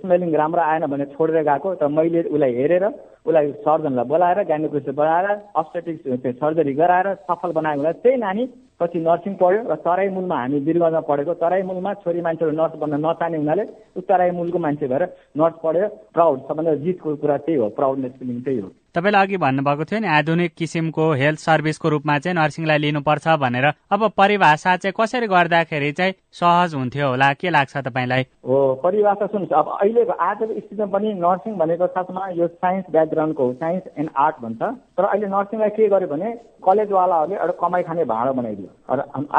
स्मेलिङ 0.01 0.35
राम्रो 0.41 0.63
आएन 0.63 0.85
भने 0.93 1.05
छोडेर 1.15 1.43
गएको 1.49 1.69
त 1.81 1.89
मैले 1.97 2.23
उसलाई 2.29 2.53
हेरेर 2.61 2.85
उसलाई 3.27 3.53
सर्जनलाई 3.65 4.05
बोलाएर 4.13 4.39
गाइनोकोलोजिस्ट 4.51 4.97
बोलाएर 5.01 5.27
अस्टेटिक 5.61 5.97
सर्जरी 6.43 6.73
गराएर 6.81 7.09
सफल 7.25 7.53
बनाएको 7.59 7.81
हुँदा 7.81 7.93
त्यही 8.05 8.17
नानी 8.27 8.45
पछि 8.81 8.99
नर्सिङ 9.01 9.35
पढ्यो 9.41 9.61
र 9.73 9.75
तराई 9.81 10.09
मूलमा 10.17 10.37
हामी 10.43 10.61
बिरुवामा 10.69 11.01
पढेको 11.09 11.35
तराई 11.43 11.63
मूलमा 11.71 11.95
छोरी 12.05 12.21
मान्छेहरू 12.21 12.57
नर्स 12.61 12.77
बन्न 12.83 13.01
नचाहने 13.07 13.37
हुनाले 13.43 13.65
ऊ 13.97 14.01
तराई 14.05 14.31
मूलको 14.39 14.59
मान्छे 14.67 14.87
भएर 14.93 15.03
नर्स 15.41 15.57
पढ्यो। 15.65 15.89
प्राउड 16.15 16.39
सबभन्दा 16.49 16.75
जितको 16.85 17.17
कुरा 17.17 17.37
त्यही 17.49 17.59
हो 17.61 17.69
प्राउडनेस 17.81 18.13
फिलिङ 18.21 18.41
त्यही 18.45 18.61
हो। 18.61 18.69
तपाईँले 18.95 19.19
अघि 19.19 19.37
भन्नुभएको 19.37 19.85
थियो 19.89 20.01
नि 20.01 20.09
आधुनिक 20.09 20.53
किसिमको 20.59 21.05
हेल्थ 21.21 21.39
सर्भिसको 21.41 21.89
रूपमा 21.89 22.19
चाहिँ 22.19 22.37
नर्सिङलाई 22.37 22.79
लिनुपर्छ 22.79 23.27
भनेर। 23.41 23.67
अब 23.89 24.01
परिभाषा 24.17 24.77
चाहिँ 24.77 24.95
कसरी 25.01 25.27
गर्दाखेरि 25.27 25.93
चाहिँ 25.93 26.15
सहज 26.41 26.75
हुन्थ्यो 26.75 27.09
होला? 27.09 27.33
के 27.41 27.51
लाग्छ 27.51 27.77
तपाईँलाई? 27.89 28.23
हो 28.45 28.59
परिभाषा 28.85 29.27
सुन्नुहोस्। 29.27 29.57
अब 29.59 29.67
अहिलेको 29.81 30.13
आजको 30.13 30.53
स्थितिमा 30.61 30.87
पनि 30.93 31.13
नर्सिङ 31.25 31.53
भनेको 31.57 31.87
खासमा 31.97 32.29
यो 32.37 32.47
साइन्स 32.61 32.85
ब्याकग्राउन्डको 32.93 33.43
हो 33.47 33.53
साइन्स 33.65 33.83
एन्ड 33.99 34.11
आर्ट 34.17 34.37
भन्छ। 34.45 34.61
तर 34.61 35.05
अहिले 35.05 35.27
नर्सिङलाई 35.27 35.71
के 35.73 35.89
गर्यो 35.89 36.09
भने 36.13 36.29
कलेजवालाहरूले 36.61 37.37
एउटा 37.41 37.57
कमाइ 37.65 37.83
खाने 37.89 38.05
भाँडो 38.13 38.33
बनाइदियो। 38.41 38.71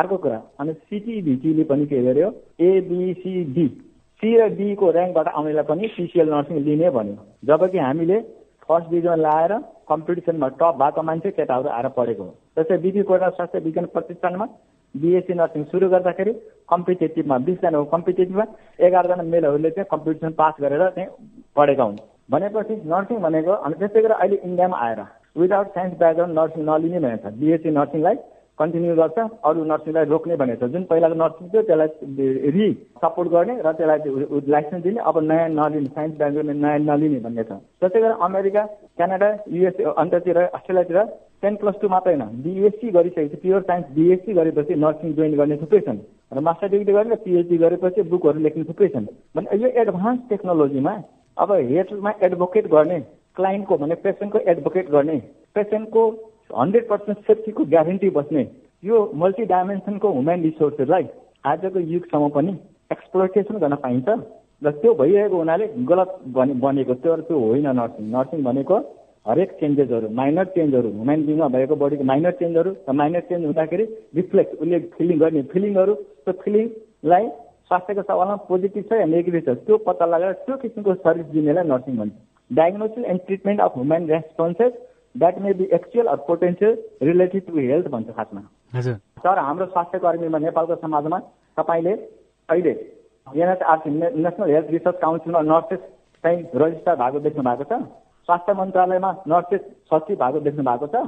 अर्को 0.02 0.18
कुरा 0.18 0.42
अनि 0.60 0.74
सिटिभिटीले 0.74 1.64
पनि 1.70 1.86
के 1.86 2.02
गर्यो? 2.04 2.30
एबिसिडी 2.60 3.68
सी 4.22 4.30
र 4.40 4.48
डीको 4.58 4.92
ऱ्याङ्कबाट 4.92 5.28
आउनेलाई 5.28 5.66
पनि 5.70 5.88
सिसिएल 5.94 6.30
नर्सिङ 6.34 6.58
लिने 6.66 6.90
भन्यो। 6.90 7.18
जबकि 7.46 7.78
हामीले 7.78 8.18
फर्स्ट 8.68 8.90
डिभिजन 8.90 9.20
लाएर 9.22 9.54
कम्पिटिसनमा 9.90 10.48
टप 10.60 10.76
भएको 10.82 11.02
मान्छे 11.04 11.32
केटाहरू 11.32 11.70
आएर 11.70 11.88
पढेको 11.98 12.24
हो। 12.24 12.36
जस्तै 12.58 12.78
बिपी 12.78 13.04
कोटा 13.10 13.30
स्वास्थ्य 13.30 13.60
विज्ञान 13.60 13.86
प्रतिष्ठानमा 13.94 14.46
बिएससी 14.96 15.34
नर्सिङ 15.34 15.64
सुरु 15.72 15.90
गर्दाखेरि 15.90 16.34
कम्पिटेटिभमा 16.70 17.38
बिसजना 17.46 17.78
हो 17.78 17.86
कम्पिटेटिभमा 17.94 18.46
एघारजना 18.80 19.24
मेलहरूले 19.34 19.70
चाहिँ 19.72 19.88
कम्पिटिसन 19.92 20.32
पास 20.40 20.54
गरेर 20.62 20.84
चाहिँ 20.90 21.10
पढेका 21.56 21.84
हुन्। 21.84 21.98
भनेपछि 22.32 22.76
नर्सिङ 22.88 23.18
भनेको 23.22 23.52
अनि 23.52 23.76
त्यसै 23.80 24.02
गरेर 24.02 24.18
अहिले 24.18 24.38
इन्डियामा 24.44 24.78
आएर 24.80 25.02
विदाउट 25.38 25.68
साइन्स 25.76 25.98
ब्याकग्राउन्ड 26.00 26.40
नर्सिङ 26.40 26.64
नलिने 26.70 27.00
भनेको 27.00 27.30
छ 27.30 27.34
बिएससी 27.42 27.70
नर्सिङलाई 27.80 28.16
कन्टिन्यू 28.60 28.96
गर्छ। 28.96 29.18
अरू 29.44 29.64
नर्सिङलाई 29.66 30.06
रोक्ने 30.06 30.36
भनेको 30.38 30.68
छ। 30.68 30.72
जुन 30.72 30.84
पहिलाको 30.86 31.16
नर्सिङ 31.16 31.46
थियो 31.50 31.62
त्यसलाई 31.68 32.52
रि 32.54 32.68
सपोर्ट 33.02 33.30
गर्ने 33.34 33.54
र 33.66 33.72
त्यसलाई 33.74 34.00
लाइसेन्स 34.54 34.84
दिने। 34.84 35.00
अब 35.02 35.18
नयाँ 35.30 35.50
नलिने 35.50 35.90
साइन्स 35.96 36.18
ब्याकग्राउन्ड 36.18 36.62
नयाँ 36.62 36.80
नलिने 36.80 37.20
भन्ने 37.26 37.44
छ। 37.44 37.52
त्यसै 37.82 38.00
गरेर 38.00 38.18
अमेरिका 38.22 38.64
क्यानाडा 38.98 39.30
युएसए 39.50 39.84
अन्त्यतिर 39.84 40.38
अस्ट्रेलियातिर 40.54 40.98
टेन 41.42 41.56
प्लस 41.62 41.76
टू 41.82 41.88
मात्रै 41.90 42.14
होइन। 42.14 42.44
बिएससी 42.44 42.92
गरिसकेपछि 42.92 43.38
प्योर 43.44 43.62
साइन्स 43.70 43.86
बिएससी 43.96 44.34
गरेपछि 44.34 44.74
नर्सिङ 44.76 45.14
जोइन 45.14 45.34
गर्ने 45.38 45.58
थुप्रै 45.58 45.80
छन्। 45.88 46.00
र 46.34 46.40
मास्टर 46.40 46.68
डिग्री 46.68 46.94
गरेर 46.94 47.16
पिएचडी 47.26 47.58
गरेपछि 47.58 48.02
बुकहरू 48.12 48.40
लेख्ने 48.40 48.64
थुप्रै 48.64 48.88
छन्। 48.94 49.06
भने 49.36 49.58
यो 49.64 49.70
एडभान्स 49.82 50.20
टेक्नोलोजीमा 50.30 50.94
अब 51.38 51.52
हेल्थमा 51.52 52.12
एडभोकेट 52.22 52.68
गर्ने 52.70 53.00
क्लाइन्टको 53.38 53.78
भने 53.78 53.96
पेसेन्टको 54.06 54.40
एडभोकेट 54.52 54.90
गर्ने 54.92 55.18
पेसेन्टको 55.56 56.02
हन्ड्रेड 56.50 56.88
पर्सेन्ट 56.88 57.18
सेफ्टीको 57.28 57.66
ग्यारेन्टी 57.74 58.10
बस्ने 58.18 58.44
यो 58.84 58.98
मल्टी 59.16 59.46
डाइमेन्सनको 59.48 60.12
ह्युमेन 60.12 60.44
रिसोर्सेसलाई 60.44 61.06
आजको 61.46 61.80
युगसम्म 61.92 62.30
पनि 62.38 62.58
एक्सप्लोटेसन 62.92 63.58
गर्न 63.60 63.76
पाइन्छ 63.84 64.10
र 64.62 64.72
त्यो 64.82 64.94
भइरहेको 64.96 65.38
हुनाले 65.38 65.68
गलत 65.88 66.12
बने 66.36 66.54
बनेको 66.66 66.94
त्यो 67.04 67.16
त्यो 67.30 67.40
होइन 67.40 67.68
नर्सिङ। 67.80 68.06
नर्सिङ 68.12 68.44
भनेको 68.44 68.78
हरेक 69.26 69.52
चेन्जेसहरू 69.60 70.10
माइनर 70.20 70.46
चेन्जहरू 70.56 70.90
ह्युमेन 70.90 71.26
बिङमा 71.26 71.48
भएको 71.56 71.76
बडीको 71.84 72.04
माइनर 72.12 72.32
चेन्जहरू 72.40 72.72
र 72.88 72.96
माइनर 73.02 73.22
चेन्ज 73.30 73.46
हुँदाखेरि 73.46 73.86
रिफ्लेक्स 74.16 74.60
उसले 74.62 74.80
फिलिङ 74.96 75.20
गर्ने 75.20 75.42
फिलिङहरू 75.54 75.94
त्यो 75.96 76.34
फिलिङलाई 76.44 77.28
स्वास्थ्यको 77.68 78.02
सवालमा 78.10 78.36
पोजिटिभ 78.48 78.90
छ 78.90 79.00
या 79.02 79.06
नेगेटिभ 79.12 79.44
छ 79.46 79.58
त्यो 79.68 79.78
पत्ता 79.88 80.06
लगाएर 80.06 80.34
त्यो 80.48 80.58
किसिमको 80.64 80.96
सर्भिस 81.04 81.28
दिनेलाई 81.36 81.68
नर्सिङ 81.68 81.98
भन्छ। 81.98 82.14
Diagnosis 82.52 83.06
and 83.12 83.22
treatment 83.28 83.62
of 83.62 83.78
human 83.78 84.10
responses 84.10 84.74
that 85.16 85.40
may 85.42 85.54
be 85.54 85.70
actual 85.74 86.08
or 86.08 86.18
potential 86.28 86.78
related 87.04 87.46
to 87.48 87.58
health 87.60 87.88
भन्छ 87.88 88.16
खासमा 88.16 88.42
तर 89.24 89.40
हाम्रो 89.40 89.66
स्वास्थ्य 89.66 90.00
कर्मीमा 90.00 90.38
नेपालको 90.40 90.76
समाजमा 90.78 91.20
तपाईँले 91.58 91.94
अहिले 92.50 92.72
एनएचआरसी 93.28 93.90
नेसनल 93.90 94.50
हेल्थ 94.52 94.72
रिसर्च 94.72 94.98
काउन्सिलमा 95.02 95.42
नर्सेस 95.44 95.80
चाहिँ 96.24 96.40
रजिस्टर 96.56 96.96
भएको 96.96 97.20
देख्नु 97.20 97.44
भएको 97.44 97.64
छ। 97.64 97.82
स्वास्थ्य 98.28 98.54
मन्त्रालयमा 98.54 99.12
नर्सेस 99.28 99.62
सचिव 99.92 100.16
भएको 100.18 100.40
देख्नु 100.40 100.64
भएको 100.64 100.88
छ। 100.88 101.06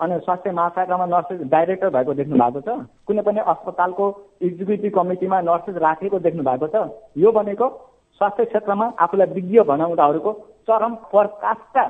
अनि 0.00 0.18
स्वास्थ्य 0.20 0.52
महाशाखामा 0.52 1.06
नर्सेस 1.06 1.40
डाइरेक्टर 1.48 1.90
भएको 1.96 2.14
देख्नु 2.14 2.36
भएको 2.36 2.60
छ। 2.60 2.68
कुनै 3.06 3.22
पनि 3.22 3.40
अस्पतालको 3.46 4.04
एक्जिक्युटिभ 4.42 4.92
कमिटीमा 4.94 5.40
नर्सेस 5.40 5.76
राखेको 5.78 6.18
देख्नु 6.18 6.42
भएको 6.42 6.66
छ। 6.68 6.88
यो 7.16 7.32
भनेको 7.32 7.68
स्वास्थ्य 8.20 8.44
क्षेत्रमा 8.44 8.86
आफूलाई 9.00 9.26
विज्ञ 9.32 9.60
बनाउँदाहरूको 9.64 10.32
चरम 10.68 10.94
प्रकाशका 11.12 11.84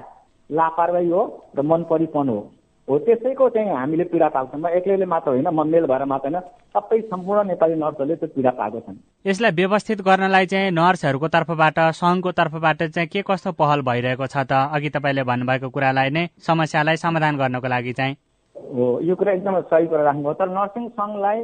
लापरवाही 0.51 1.09
हो 1.11 1.23
र 1.57 1.63
मन 1.63 1.83
परिपन 1.91 2.29
हो। 2.29 2.41
हो 2.89 2.99
त्यसैको 2.99 3.49
चाहिँ 3.49 3.71
हामीले 3.71 4.05
पीडा 4.13 4.29
पाएको 4.29 4.59
म 4.59 4.69
एक्लैले 4.69 5.07
मात्र 5.09 5.31
होइन 5.31 5.49
म 5.49 5.67
मेल 5.67 5.87
भएर 5.89 6.05
मात्र 6.05 6.29
होइन 6.29 6.41
सबै 6.77 7.01
सम्पूर्ण 7.09 7.47
नेपाली 7.49 7.75
नर्सहरूले 7.81 8.17
त्यो 8.17 8.29
पीडा 8.37 8.51
पाएको 8.61 8.81
छन्। 8.81 8.97
यसलाई 9.27 9.53
व्यवस्थित 9.57 10.01
गर्नलाई 10.05 10.47
चाहिँ 10.53 10.71
नर्सहरूको 10.71 11.29
तर्फबाट 11.33 11.79
सङ्घको 12.01 12.31
तर्फबाट 12.33 12.83
चाहिँ 12.93 13.09
के 13.09 13.23
कस्तो 13.25 13.53
पहल 13.57 13.81
भइरहेको 13.89 14.27
छ 14.27 14.37
त? 14.45 14.53
अघि 14.53 14.89
तपाईँले 14.93 15.23
भन्नुभएको 15.25 15.69
कुरालाई 15.73 16.11
नै 16.13 16.29
समस्यालाई 16.45 16.97
समाधान 17.01 17.37
गर्नको 17.41 17.69
लागि 17.69 17.93
चाहिँ। 17.93 18.17
हो 18.57 19.01
यो 19.01 19.15
कुरा 19.17 19.33
एकदमै 19.33 19.61
सही 19.73 19.87
कुरा 19.89 20.03
राख्नुभयो। 20.05 20.33
तर 20.35 20.49
नर्सिङ 20.53 20.85
सङ्घलाई 20.93 21.39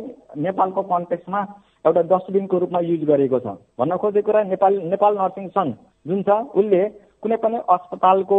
नेपालको 0.44 0.82
कन्टेक्समा 0.92 1.40
एउटा 1.88 2.02
डस्टबिनको 2.12 2.58
रूपमा 2.58 2.80
युज 2.84 3.02
गरेको 3.08 3.38
छ। 3.40 3.46
भन्न 3.80 3.96
खोजेको 3.96 4.26
कुरा 4.28 4.42
नेपाल 4.52 4.72
नेपाल 4.92 5.12
नर्सिङ 5.16 5.48
सङ्घ 5.56 5.72
जुन 6.06 6.20
छ 6.22 6.30
उसले 6.52 6.82
कुनै 7.22 7.36
पनि 7.36 7.58
अस्पतालको 7.68 8.38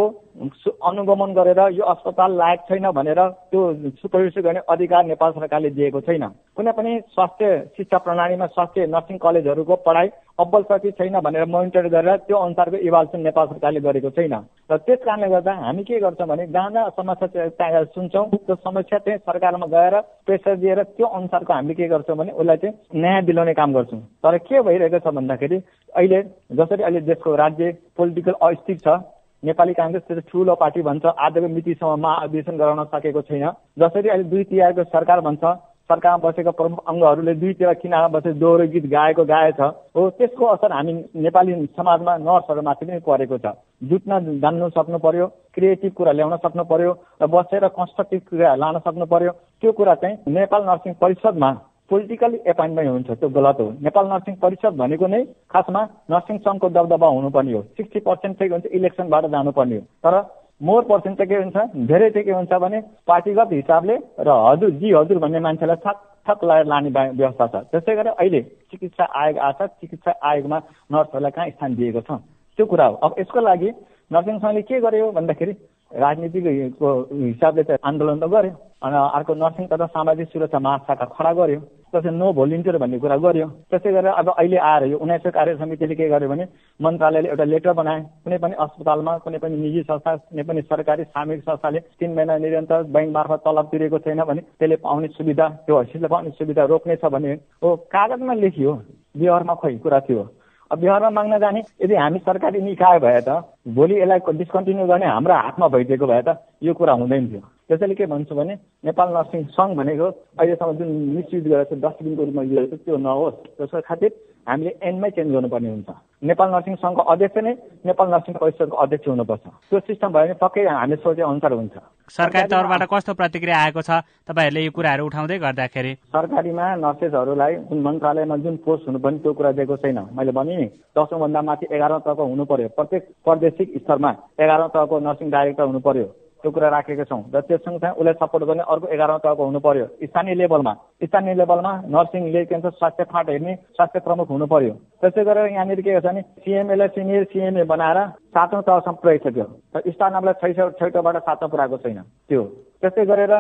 अनुगमन 0.84 1.34
गरेर 1.34 1.60
यो 1.72 1.84
अस्पताल 1.86 2.32
लायक 2.34 2.60
छैन 2.70 2.90
भनेर 2.92 3.20
त्यो 3.52 3.62
सुपरभिजन 4.02 4.42
गर्ने 4.42 4.62
अधिकार 4.70 5.06
नेपाल 5.06 5.32
सरकारले 5.32 5.70
दिएको 5.70 6.02
छैन। 6.02 6.26
कुनै 6.56 6.72
पनि 6.72 6.92
स्वास्थ्य 7.14 7.50
शिक्षा 7.78 7.98
प्रणालीमा 7.98 8.46
स्वास्थ्य 8.48 8.86
नर्सिङ 8.88 9.18
कलेजहरूको 9.18 9.76
पढाइ 9.86 10.08
अब्बल 10.42 10.64
छ 10.70 10.92
छैन 10.98 11.20
भनेर 11.22 11.46
मोनिटर 11.46 11.88
गरेर 11.94 12.18
त्यो 12.28 12.38
अनुसारको 12.38 12.78
इभालुसन 12.88 13.20
नेपाल 13.22 13.48
सरकारले 13.48 13.80
गरेको 13.82 14.10
छैन। 14.10 14.34
र 14.72 14.78
त्यस 14.78 15.00
कारणले 15.06 15.28
गर्दा 15.30 15.54
हामी 15.54 15.84
के 15.84 16.00
गर्छौँ 16.00 16.28
भने 16.28 16.48
जहाँ 16.48 16.72
जहाँ 16.72 16.90
समस्या 16.98 17.84
सुन्छौँ। 17.86 18.26
त्यो 18.32 18.56
समस्या 18.56 19.00
चाहिँ 19.00 19.18
सरकारमा 19.20 19.68
गएर 19.76 20.00
प्रेसर 20.26 20.56
दिएर 20.58 20.84
त्यो 20.98 21.08
अनुसारको 21.08 21.54
हामीले 21.54 21.74
के 21.74 21.88
गर्छौँ 21.88 22.18
भने 22.18 22.32
उसलाई 22.34 22.58
चाहिँ 22.58 23.02
न्याय 23.02 23.22
दिलाउने 23.22 23.54
काम 23.54 23.74
गर्छौँ। 23.74 24.02
तर 24.24 24.38
के 24.48 24.62
भइरहेको 24.62 25.00
छ 25.00 25.14
भन्दाखेरि 25.14 25.58
अहिले 25.96 26.22
जसरी 26.58 26.84
अहिले 26.84 27.02
देशको 27.10 27.36
राज्य 27.36 27.72
पोलिटिकल 27.98 28.36
अस्थिर 28.42 28.78
छ 28.86 29.02
नेपाली 29.44 29.74
काङ्ग्रेस 29.74 30.04
त्यो 30.08 30.20
ठुलो 30.30 30.56
पार्टी 30.56 30.82
भन्छ 30.84 31.06
आजको 31.06 31.48
मितिसम्म 31.48 32.00
महाधिवेशन 32.00 32.58
गराउन 32.58 32.84
सकेको 32.94 33.22
छैन। 33.30 33.46
जसरी 33.80 34.10
अहिले 34.10 34.30
दुई 34.30 34.44
तिहारको 34.50 34.84
सरकार 34.90 35.20
भन्छ 35.28 35.44
सरकारमा 35.92 36.24
बसेका 36.24 36.52
प्रमुख 36.56 36.80
अङ्गहरूले 36.88 37.34
दुईतिर 37.36 37.74
किनारमा 37.84 38.08
बसेर 38.16 38.34
दोहोरो 38.42 38.66
गीत 38.74 38.86
गाएको 38.90 39.24
गाएछ 39.28 39.60
हो? 39.60 40.10
त्यसको 40.18 40.46
असर 40.56 40.72
हामी 40.72 40.94
नेपाली 41.20 41.54
समाजमा 41.78 42.18
नर्सहरूमाथि 42.28 42.86
पनि 42.86 43.00
परेको 43.04 43.38
छ। 43.38 43.56
जुट्न 43.90 44.40
जान्नु 44.40 44.70
सक्नु 44.72 44.98
पर्यो 45.06 45.26
क्रिएटिभ 45.56 45.94
कुरा 45.98 46.12
ल्याउन 46.12 46.36
सक्नु 46.46 46.64
पर्यो 46.72 46.92
र 47.22 47.28
बसेर 47.28 47.68
कन्स्ट्रक्टिभ 47.76 48.22
कुरा 48.30 48.56
लान 48.56 48.80
सक्नु 48.88 49.06
पर्यो। 49.06 49.32
त्यो 49.62 49.72
कुरा 49.72 49.96
चाहिँ 50.02 50.16
नेपाल 50.32 50.62
नर्सिङ 50.70 50.94
परिषदमा 51.02 51.52
पोलिटिकली 51.92 52.38
एपोइन्टमेन्ट 52.48 52.90
हुन्छ 52.90 53.10
त्यो 53.20 53.30
गलत 53.30 53.58
हो। 53.60 53.68
नेपाल 53.84 54.06
नर्सिङ 54.08 54.36
परिषद 54.44 54.74
भनेको 54.80 55.08
नै 55.08 55.24
खासमा 55.52 55.82
नर्सिङ 56.12 56.38
सङ्घको 56.46 56.68
दबदबा 56.70 57.08
हुनुपर्ने 57.08 57.54
हो। 57.54 57.62
सिक्सटी 57.78 58.00
पर्सेन्ट 58.08 58.38
चाहिँ 58.40 58.52
हुन्छ 58.52 58.66
इलेक्सनबाट 58.80 59.26
जानुपर्ने 59.36 59.76
हो। 59.76 59.84
तर 60.04 60.16
मोर 60.62 60.84
पर्सेन्ट 60.86 61.18
चाहिँ 61.18 61.30
के 61.30 61.36
हुन्छ? 61.36 61.58
धेरै 61.90 62.10
चाहिँ 62.10 62.26
के 62.26 62.32
हुन्छ 62.32 62.54
भने 62.54 62.80
पार्टीगत 63.08 63.50
हिसाबले 63.52 63.96
र 64.20 64.30
हजुर 64.30 64.70
जी 64.78 64.92
हजुर 64.94 65.18
भन्ने 65.18 65.40
मान्छेलाई 65.40 65.76
थप 65.86 65.98
थप 66.28 66.44
लगाएर 66.44 66.66
लाने 66.66 66.90
व्यवस्था 66.90 67.48
छ। 67.48 67.56
त्यसै 67.72 67.96
गरेर 67.96 68.14
अहिले 68.14 68.42
चिकित्सा 68.70 69.04
आयोग 69.04 69.38
आछ 69.42 69.62
चिकित्सा 69.82 70.12
आयोगमा 70.22 70.58
नर्सहरूलाई 70.92 71.32
कहाँ 71.32 71.50
स्थान 71.50 71.76
दिएको 71.76 72.02
छ? 72.02 72.12
त्यो 72.58 72.66
कुरा 72.66 72.86
हो। 72.86 72.96
अब 73.02 73.16
यसको 73.20 73.40
लागि 73.42 73.70
नर्सिङ 74.12 74.38
सङ्घले 74.38 74.62
के 74.62 74.80
गर्यो 74.86 75.12
भन्दाखेरि 75.18 75.54
राजनीतिको 75.94 76.92
हिसाबले 77.12 77.64
चाहिँ 77.64 77.80
आन्दोलन 77.84 78.20
त 78.20 78.26
गर्यो 78.32 78.54
अनि 78.82 78.98
अर्को 79.18 79.34
नर्सिङ 79.36 79.66
तथा 79.68 79.86
सामाजिक 79.96 80.28
सुरक्षा 80.30 80.60
महाशाखा 80.60 81.06
खडा 81.16 81.32
गर्यो 81.40 81.60
त्यसै 81.92 82.12
नो 82.12 82.32
भोलिन्टियर 82.34 82.78
भन्ने 82.82 82.98
कुरा 83.04 83.18
गर्यो। 83.20 83.48
त्यसै 83.70 83.92
गरेर 83.92 84.14
अब 84.22 84.28
अहिले 84.32 84.58
आएर 84.58 84.84
यो 84.92 84.98
उन्नाइसौँ 84.98 85.32
कार्य 85.32 85.56
समितिले 85.60 85.96
के 85.96 86.08
गर्यो 86.10 86.30
भने 86.30 86.46
मन्त्रालयले 86.80 87.30
एउटा 87.30 87.44
लेटर 87.44 87.74
बनाए 87.80 88.02
कुनै 88.24 88.38
पनि 88.44 88.56
अस्पतालमा 88.66 89.18
कुनै 89.28 89.38
पनि 89.44 89.56
निजी 89.60 89.82
संस्था 89.92 90.16
कुनै 90.16 90.44
पनि 90.50 90.62
सरकारी 90.72 91.04
सामूहिक 91.12 91.44
संस्थाले 91.44 91.80
तिन 92.00 92.16
महिना 92.16 92.38
निरन्तर 92.40 92.84
ब्याङ्क 92.96 93.12
मार्फत 93.12 93.44
तलब 93.46 93.66
तिरेको 93.72 94.00
छैन 94.08 94.24
भने 94.24 94.42
त्यसले 94.42 94.76
पाउने 94.88 95.08
सुविधा 95.20 95.48
त्यो 95.68 95.80
हैसियतले 95.80 96.08
पाउने 96.08 96.30
सुविधा 96.40 96.64
रोक्नेछ 96.74 97.06
भने 97.06 97.34
हो। 97.64 97.76
कागजमा 97.92 98.34
लेखियो 98.44 98.74
बिहारमा 99.20 99.54
खोइ 99.62 99.78
कुरा 99.84 100.00
थियो। 100.08 100.24
बिहारमा 100.72 101.10
माग्न 101.10 101.40
जाने 101.40 101.60
यदि 101.84 101.96
हामी 101.96 102.20
सरकारी 102.20 102.62
निकाय 102.62 103.00
भए 103.00 103.22
त 103.28 103.30
भोलि 103.76 103.96
यसलाई 104.02 104.20
डिस्कन्टिन्यू 104.40 104.86
गर्ने 104.88 105.06
हाम्रो 105.06 105.34
हातमा 105.34 105.68
भइदिएको 105.68 106.06
भए 106.08 106.22
त 106.28 106.30
यो 106.64 106.74
कुरा 106.74 106.94
हुँदैन 106.94 107.28
थियो। 107.28 107.42
त्यसैले 107.68 107.96
के 107.96 108.06
भन्छु 108.06 108.36
भने 108.36 108.54
नेपाल 108.88 109.08
नर्सिङ 109.18 109.42
सङ्घ 109.56 109.72
भनेको 109.80 110.08
अहिलेसम्म 110.40 110.72
जुन 110.80 110.90
मिसयुज 111.16 111.44
गरेको 111.48 111.76
छ 111.76 111.80
डस्टबिनको 111.84 112.24
रूपमा 112.24 112.44
युज 112.44 112.56
गरेको 112.56 112.76
त्यो 112.84 112.98
नहोस्। 112.98 113.36
त्यसको 113.58 113.82
खातिर 113.88 114.12
हामीले 114.48 114.72
एन्डमै 114.84 115.10
चेन्ज 115.16 115.30
गर्नुपर्ने 115.32 115.70
हुन्छ। 115.70 115.90
नेपाल 116.30 116.48
नर्सिङ 116.52 116.76
सङ्घको 116.84 117.02
अध्यक्ष 117.14 117.38
नै 117.46 117.54
नेपाल 117.86 118.08
नर्सिङ 118.12 118.34
परिषदको 118.42 118.76
अध्यक्ष 118.84 119.08
हुनुपर्छ। 119.08 119.46
त्यो 119.70 119.80
सिस्टम 119.88 120.10
भयो 120.14 120.26
भने 120.26 120.36
पक्कै 120.44 120.66
हामीले 120.68 120.96
सोचे 121.04 121.22
अनुसार 121.22 121.54
हुन्छ। 121.54 121.76
सरकारी 122.12 122.48
तर्फबाट 122.52 122.84
कस्तो 122.92 123.14
प्रतिक्रिया 123.16 123.58
आएको 123.58 123.82
छ? 123.82 124.04
तपाईँहरूले 124.28 124.62
यो 124.64 124.72
कुराहरू 124.72 125.06
उठाउँदै 125.08 125.38
गर्दाखेरि। 125.40 125.92
सरकारीमा 126.12 126.66
नर्सेसहरूलाई 126.84 127.56
जुन 127.72 127.80
मन्त्रालयमा 127.82 128.38
जुन 128.44 128.56
पोस्ट 128.68 128.88
हुनुपर्ने 128.88 129.20
त्यो 129.24 129.34
कुरा 129.34 129.52
दिएको 129.56 129.76
छैन। 129.80 130.00
मैले 130.12 130.32
भने 130.32 130.56
नि 130.58 130.68
दसौँभन्दा 130.92 131.42
माथि 131.42 131.66
एघारौँ 131.72 132.00
तहको 132.04 132.24
हुनु 132.28 132.46
पर्यो। 132.46 132.68
प्रत्येक 132.76 133.04
प्रादेशिक 133.24 133.68
स्तरमा 133.84 134.12
एघारौँ 134.40 134.70
तहको 134.76 135.00
नर्सिङ 135.00 135.30
डाइरेक्टर 135.32 135.64
हुनु 135.64 135.80
पर्यो। 135.80 136.06
त्यो 136.42 136.52
कुरा 136.52 136.70
राखेका 136.70 137.04
छौँ 137.04 137.22
र 137.30 137.42
त्यो 137.42 137.58
सँगसँगै 137.58 137.90
उसलाई 137.94 138.14
सपोर्ट 138.18 138.44
गर्ने 138.44 138.64
अर्को 138.66 138.88
एघारौँ 138.90 139.20
तहको 139.20 139.46
हुनु 139.46 139.60
पर्यो 139.60 139.86
स्थानीय 140.04 140.36
लेभलमा 140.36 140.74
स्थानीय 141.04 141.34
लेभलमा 141.36 141.74
नर्सिङले 141.88 142.46
के 142.46 142.56
भन्छ 142.56 142.74
स्वास्थ्य 142.76 143.04
फाँट 143.14 143.30
हेर्ने 143.30 143.56
स्वास्थ्य 143.78 144.00
प्रमुख 144.02 144.30
हुनु 144.30 144.46
पर्यो 144.48 144.74
त्यसै 145.02 145.24
गरेर 145.24 145.52
यहाँनिर 145.52 145.82
के 145.82 146.00
छ 146.00 146.04
भने 146.04 146.22
सिएमएलाई 146.42 146.88
सिनियर 146.98 147.24
सिएमए 147.32 147.64
बनाएर 147.64 148.00
सातौँ 148.34 148.62
तहसम्म 148.62 148.98
पुऱ्याइसक्यो। 149.02 149.46
र 149.76 149.82
स्थानीयलाई 149.88 150.34
छैटौँ 150.42 150.70
छैटौँबाट 150.80 151.18
सातौँ 151.22 151.50
पुऱ्याएको 151.50 151.78
छैन। 151.78 152.00
त्यो 152.30 152.42
त्यसै 152.82 153.06
गरेर 153.06 153.34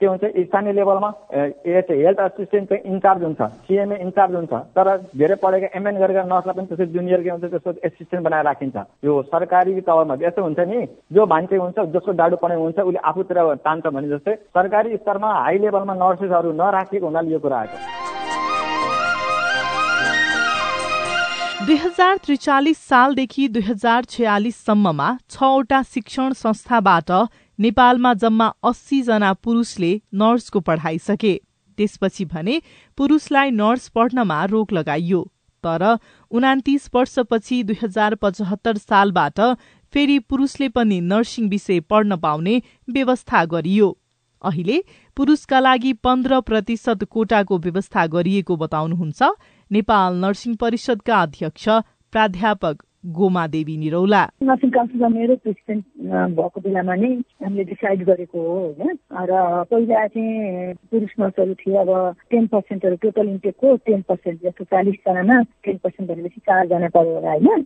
के 0.00 0.06
हुन्छ 0.06 0.24
स्थानीय 0.46 0.72
लेभलमा 0.72 1.10
हेल्थ 1.34 2.20
असिस्टेन्ट 2.20 2.68
चाहिँ 2.68 2.92
इन्चार्ज 2.92 3.22
हुन्छ 3.24 3.40
सिएमए 3.66 3.96
इन्चार्ज 4.02 4.34
हुन्छ 4.34 4.52
तर 4.76 4.88
धेरै 5.20 5.36
पढेको 5.42 5.66
एमएन 5.78 5.96
गरेका 6.02 6.22
नर्सलाई 6.32 6.54
पनि 6.56 6.66
त्यसरी 6.66 6.86
जुनियर 6.92 7.20
के 7.22 7.30
हुन्छ 7.30 7.44
त्यसको 7.44 7.70
एसिस्टेन्ट 7.86 8.24
बनाएर 8.24 8.44
राखिन्छ। 8.44 8.76
यो 9.04 9.12
सरकारी 9.32 9.80
तवरमा 9.80 10.14
यस्तो 10.22 10.42
हुन्छ 10.42 10.60
नि 10.70 10.86
जो 11.12 11.26
मान्छे 11.32 11.56
हुन्छ 11.56 11.78
जसको 11.94 12.12
डाडु 12.20 12.36
पर्ने 12.42 12.56
हुन्छ 12.62 12.78
उसले 12.78 13.00
आफूतिर 13.10 13.38
तान्छ 13.66 13.86
भने 13.86 14.08
जस्तै 14.08 14.34
सरकारी 14.56 14.96
स्तरमा 14.96 15.30
हाई 15.34 15.58
लेभलमा 15.58 15.94
नर्सेसहरू 16.04 16.52
नराखेको 16.62 17.06
हुनाले 17.06 17.32
यो 17.32 17.38
कुरा 17.38 17.58
आएको। 17.60 17.78
दुई 21.66 21.76
हजार 21.78 22.16
त्रिचालिस 22.24 22.78
सालदेखि 22.88 23.44
दुई 23.48 23.62
हजार 23.62 24.04
छयालिससम्ममा 24.12 25.08
छवटा 25.30 25.82
शिक्षण 25.90 26.32
संस्थाबाट 26.38 27.10
नेपालमा 27.62 28.12
जम्मा 28.14 28.46
अस्सी 28.64 29.00
जना 29.02 29.32
पुरूषले 29.44 29.90
नर्सको 30.14 30.60
पढ़ाइ 30.60 30.98
सके। 30.98 31.34
त्यसपछि 31.78 32.24
भने 32.24 32.60
पुरूषलाई 32.98 33.50
नर्स 33.52 33.88
पढ्नमा 33.88 34.44
रोक 34.44 34.72
लगाइयो। 34.72 35.20
तर 35.64 35.82
उनातिस 36.30 36.88
वर्षपछि 36.94 37.62
दुई 37.62 37.76
हजार 37.82 38.14
पचहत्तर 38.14 38.76
सालबाट 38.78 39.40
फेरि 39.94 40.18
पुरूषले 40.18 40.68
पनि 40.68 41.00
नर्सिङ 41.00 41.48
विषय 41.48 41.80
पढ्न 41.80 42.16
पाउने 42.16 42.60
व्यवस्था 42.90 43.44
गरियो। 43.44 43.96
अहिले 44.44 44.82
पुरूषका 45.16 45.60
लागि 45.60 45.92
पन्ध्र 46.04 46.40
प्रतिशत 46.40 47.04
कोटाको 47.04 47.58
व्यवस्था 47.58 48.06
गरिएको 48.06 48.56
बताउनुहुन्छ 48.56 49.22
नेपाल 49.70 50.16
नर्सिङ 50.16 50.54
परिषदका 50.56 51.22
अध्यक्ष 51.22 51.68
प्राध्यापक 52.12 52.82
गोमा 53.04 53.46
देवी 53.46 53.76
निरौला। 53.76 54.22
नर्सिङ 54.42 54.70
काउन्सिलमा 54.70 55.08
मेरो 55.08 55.34
प्रेसिडेन्ट 55.42 55.84
भएको 56.38 56.60
बेलामा 56.60 56.94
नै 56.94 57.12
हामीले 57.42 57.64
डिसाइड 57.64 58.04
गरेको 58.04 58.38
हो 58.38 58.58
होइन? 58.78 58.96
र 59.12 59.32
पहिला 59.70 60.06
चाहिँ 60.06 60.74
पुरुष 60.90 61.12
नर्सहरू 61.20 61.54
थियो 61.54 61.76
अब 61.82 61.90
टेन 62.30 62.46
पर्सेन्टहरू 62.46 62.96
टोटल 63.02 63.28
इन्टेकको 63.28 63.74
टेन 63.86 64.00
पर्सेन्ट 64.08 64.42
जस्तो 64.42 64.64
चालिसजनामा 64.70 65.40
टेन 65.64 65.76
पर्सेन्ट 65.82 66.10
भनेपछि 66.10 66.40
चारजना 66.46 66.88
पऱ्यो 66.94 67.14
होला 67.14 67.32
होइन 67.32 67.62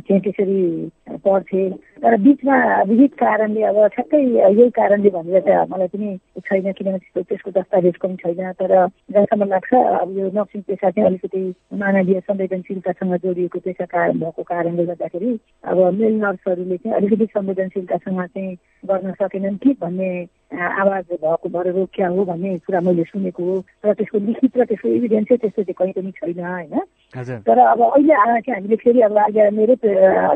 चाहिँ 0.00 0.20
त्यसरी 0.20 0.90
पढ्थे। 1.24 1.62
तर 2.02 2.16
बिचमा 2.20 2.56
विविध 2.88 3.12
कारणले 3.20 3.62
अब 3.70 3.78
ठ्याक्कै 3.94 4.22
यही 4.24 4.68
कारणले 4.78 5.10
भनेर 5.10 5.40
चाहिँ 5.46 5.66
मलाई 5.70 5.88
पनि 5.94 6.16
छैन 6.40 6.72
किनभने 6.72 7.22
त्यसको 7.22 7.50
दस्तावेजको 7.50 8.08
पनि 8.08 8.16
छैन। 8.22 8.52
तर 8.58 8.74
जहाँसम्म 9.12 9.48
लाग्छ 9.54 9.72
अब 9.74 10.18
यो 10.18 10.30
नर्सिङ 10.34 10.60
पेसा 10.66 10.90
चाहिँ 10.90 11.06
अलिकति 11.08 11.42
मानवीय 11.78 12.20
संवेदनशीलतासँग 12.26 13.16
जोडिएको 13.22 13.58
पेसा 13.64 13.84
कारण 13.84 14.18
भएको 14.18 14.42
कारण 14.42 14.78
कारणले 14.80 14.86
गर्दाखेरि 14.86 15.36
अब 15.64 15.78
मेल 15.94 16.14
नर्सहरूले 16.14 16.76
चाहिँ 16.76 16.96
अलिकति 16.96 17.26
संवेदनशीलतासँग 17.26 18.20
चाहिँ 18.24 18.54
गर्न 18.84 19.12
सकेनन् 19.12 19.56
कि 19.56 19.72
भन्ने 19.80 20.10
आवाज 20.56 21.04
भएको 21.12 21.48
भएर 21.48 21.72
रोक्या 21.72 22.08
हो 22.08 22.24
भन्ने 22.24 22.58
कुरा 22.58 22.80
मैले 22.80 23.04
सुनेको 23.04 23.44
हो। 23.44 23.64
र 23.84 23.94
त्यसको 23.94 24.18
लिखित 24.18 24.56
र 24.56 24.64
त्यसको 24.64 24.88
इभिडेन्स 24.88 25.28
त्यस्तो 25.28 25.62
चाहिँ 25.62 25.74
कहीँ 25.74 25.92
पनि 25.92 26.10
छैन 26.10 26.40
होइन? 26.40 26.80
तर 27.10 27.58
अब 27.58 27.80
अहिले 27.82 28.14
आएर 28.14 28.40
चाहिँ 28.40 28.54
हामीले 28.54 28.76
फेरि 28.76 29.00
अब 29.00 29.18
आज 29.18 29.36
मेरै 29.52 29.74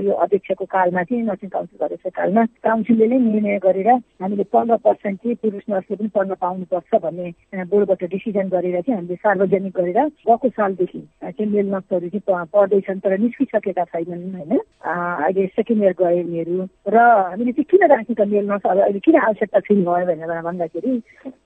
यो 0.02 0.12
अध्यक्षको 0.12 0.64
कालमा 0.64 1.02
चाहिँ 1.02 1.22
नर्सिङ 1.22 1.48
काउन्सिल 1.48 1.84
अध्यक्ष 1.86 2.14
कालमा 2.16 2.44
काउन्सिलले 2.64 3.06
नै 3.06 3.18
निर्णय 3.18 3.58
गरेर 3.58 3.90
हामीले 4.22 4.44
पन्ध्र 4.44 4.76
पर्सेन्ट 4.76 5.18
चाहिँ 5.18 5.36
पुरुष 5.36 5.62
नर्सले 5.70 5.96
पनि 5.96 6.08
पढ्न 6.08 6.34
पाउनुपर्छ 6.34 7.00
भन्ने 7.02 7.64
बोर्डबाट 7.64 8.04
डिसिजन 8.04 8.48
गरेर 8.48 8.80
चाहिँ 8.80 8.96
हामीले 8.96 9.14
सार्वजनिक 9.14 9.72
गरेर 9.76 9.98
गएको 10.26 10.48
सालदेखि 10.48 11.00
चाहिँ 11.22 11.50
मेल 11.52 11.70
नर्सहरू 11.70 12.08
चाहिँ 12.08 12.46
पढ्दैछन् 12.52 13.00
तर 13.00 13.18
निस्किसकेका 13.18 13.84
छैनन् 13.84 14.34
होइन। 14.34 14.58
अहिले 14.84 15.46
सेकेन्ड 15.46 15.82
इयर 15.82 15.94
गए 15.98 16.22
उनीहरू 16.22 16.68
र 16.88 16.96
हामीले 16.98 17.52
चाहिँ 17.52 17.70
किन 17.70 17.86
राख्यौँ 17.86 18.16
त 18.18 18.28
मेल 18.28 18.46
नर्स 18.50 18.66
अब 18.66 18.78
अहिले 18.80 18.98
किन 18.98 19.16
आवश्यकता 19.20 19.60
फेरि 19.60 19.82
भयो 19.82 20.06
भनेर 20.06 20.42
भन्दाखेरि 20.42 20.92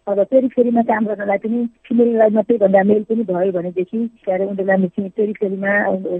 अब 0.09 0.23
फेरि 0.25 0.49
फेरिमा 0.49 0.83
काम 0.88 1.07
गर्नलाई 1.07 1.38
पनि 1.38 1.59
फिमेललाई 1.85 2.31
मात्रै 2.33 2.57
भन्दा 2.59 2.83
मेल 2.90 3.03
पनि 3.09 3.23
भयो 3.31 3.53
भनेदेखि 3.53 3.99
के 4.25 4.33
अरे 4.33 4.44
उनीहरूलाई 4.44 4.88
चाहिँ 4.88 5.11
फेरि 5.16 5.33
फेरिमा 5.40 5.73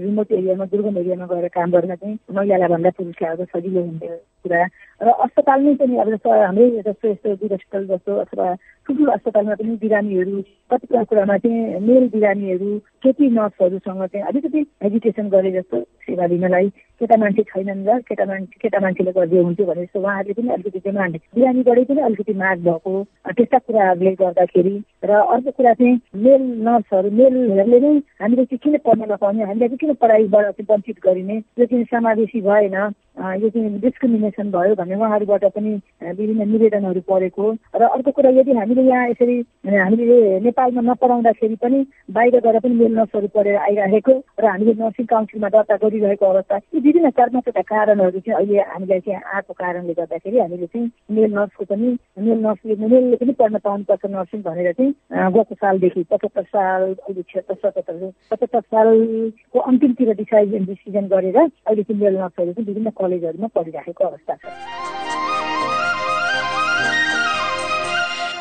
रिमोट 0.05 0.31
एरियामा 0.31 0.65
दुर्गम 0.71 0.97
एरियामा 0.97 1.25
गएर 1.25 1.47
काम 1.57 1.71
गर्न 1.71 1.95
चाहिँ 1.95 2.17
महिलालाई 2.37 2.69
भन्दा 2.69 2.89
पुरुषलाई 2.97 3.31
अब 3.33 3.45
सजिलो 3.49 3.81
हुने 3.81 4.07
कुरा। 4.45 4.61
र 5.01 5.09
अस्पतालमै 5.25 5.73
पनि 5.81 5.97
अब 5.97 6.09
जस्तो 6.13 6.29
हाम्रै 6.29 6.69
जस्तो 6.85 7.07
यस्तो 7.09 7.35
दुर 7.41 7.55
जस्तो 7.57 8.15
अथवा 8.25 8.47
ठुल्ठुलो 8.85 9.11
अस्पतालमा 9.11 9.55
पनि 9.61 9.75
बिरामीहरू 9.81 10.41
कतिपय 10.71 11.03
कुरामा 11.09 11.37
चाहिँ 11.41 11.79
मेल 11.87 12.07
बिरामीहरू 12.13 12.69
केटी 13.03 13.29
नर्सहरूसँग 13.31 14.05
चाहिँ 14.05 14.25
अलिकति 14.27 14.65
हेजिटेसन 14.83 15.29
गरे 15.29 15.51
जस्तो 15.51 15.81
सेवा 16.05 16.27
दिनलाई 16.27 16.69
केटा 17.01 17.17
मान्छे 17.17 17.43
छैनन् 17.49 17.85
र 17.87 17.99
केटा 18.05 18.25
मान्छे 18.25 18.59
केटा 18.61 18.79
मान्छेले 18.85 19.11
गरिदियो 19.17 19.43
हुन्थ्यो 19.43 19.65
भने 19.65 19.83
जस्तो 19.83 19.99
उहाँहरूले 19.99 20.33
पनि 20.41 20.53
अलिकति 20.53 20.79
डिमान्ड 20.85 21.15
बिरामीबाटै 21.35 21.83
पनि 21.89 22.01
अलिकति 22.09 22.33
माग 22.43 22.57
भएको। 22.67 22.93
त्यस्ता 23.29 23.57
कुराहरूले 23.79 24.11
गर्दाखेरि 24.13 24.75
र 25.03 25.11
अर्को 25.25 25.51
कुरा 25.51 25.73
चाहिँ 25.73 25.99
मेल 26.17 26.41
नर्सहरू 26.59 27.09
मेलहरूले 27.11 27.79
नै 27.79 27.91
हामीले 28.19 28.45
चाहिँ 28.45 28.59
किन 28.59 28.77
पढ्न 28.83 29.11
नपाउने 29.11 29.43
हामीलाई 29.43 29.67
चाहिँ 29.69 29.77
किन 29.79 29.93
पढाइबाट 29.95 30.45
चाहिँ 30.51 30.67
वञ्चित 30.69 30.97
गरिने 30.99 31.37
यो 31.55 31.65
चाहिँ 31.65 31.83
समावेशी 31.87 32.41
भएन 32.41 32.75
यो 33.19 33.49
चाहिँ 33.49 33.79
डिस्क्रिमिनेसन 33.79 34.51
भयो 34.51 34.75
भन्ने 34.75 34.95
उहाँहरूबाट 34.95 35.43
पनि 35.51 35.71
विभिन्न 36.01 36.47
निवेदनहरू 36.47 37.01
परेको 37.03 37.51
र 37.75 37.83
अर्को 37.85 38.11
कुरा 38.11 38.29
यदि 38.31 38.53
हामीले 38.53 38.83
यहाँ 38.83 39.07
यसरी 39.09 39.35
हामीले 39.69 40.17
नेपालमा 40.39 40.81
नपढाउँदाखेरि 40.83 41.55
पनि 41.55 41.79
बाहिर 42.09 42.39
गएर 42.39 42.59
पनि 42.59 42.75
मेल 42.75 42.95
नर्सहरू 42.95 43.27
पढेर 43.29 43.55
आइरहेको 43.59 44.13
र 44.39 44.45
हामीले 44.47 44.73
नर्सिङ 44.75 45.05
काउन्सिलमा 45.05 45.49
दर्ता 45.49 45.75
गरिरहेको 45.77 46.25
अवस्था 46.25 46.57
यी 46.57 46.79
विभिन्न 46.79 47.09
चार 47.11 47.29
पाँचवटा 47.29 47.61
कारणहरू 47.63 48.19
चाहिँ 48.19 48.37
अहिले 48.37 48.61
हामीलाई 48.69 48.99
चाहिँ 49.01 49.21
आएको 49.35 49.53
कारणले 49.55 49.93
गर्दाखेरि 49.93 50.39
हामीले 50.39 50.65
चाहिँ 50.67 50.89
मेल 51.11 51.33
नर्सको 51.33 51.65
पनि 51.65 51.91
मेल 52.19 52.39
नर्सले 52.39 52.75
मेलले 52.77 53.15
पनि 53.17 53.33
पढ्न 53.35 53.57
पाउनुपर्छ 53.59 54.05
नर्सिङ 54.07 54.41
भनेर 54.41 54.71
चाहिँ 54.73 54.93
गएको 55.29 55.55
सालदेखि 55.57 56.03
पचहत्तर 56.09 56.43
साल 56.45 56.87
अहिले 56.87 57.21
छिहत्तर 57.23 57.55
सतहत्तर 57.57 58.11
पचहत्तर 58.31 58.61
सालको 58.69 59.59
अन्तिमतिर 59.67 60.13
डिसाइजन 60.15 60.65
डिसिजन 60.65 61.07
गरेर 61.09 61.37
अहिले 61.37 61.83
चाहिँ 61.83 62.01
मेल 62.01 62.17
नर्सहरू 62.17 62.53
चाहिँ 62.53 62.67
विभिन्न 62.67 62.97
कलेजहरूमा 63.09 63.47
पढिराखेको 63.55 64.05
अवस्था 64.05 64.35
छ। 64.35 64.45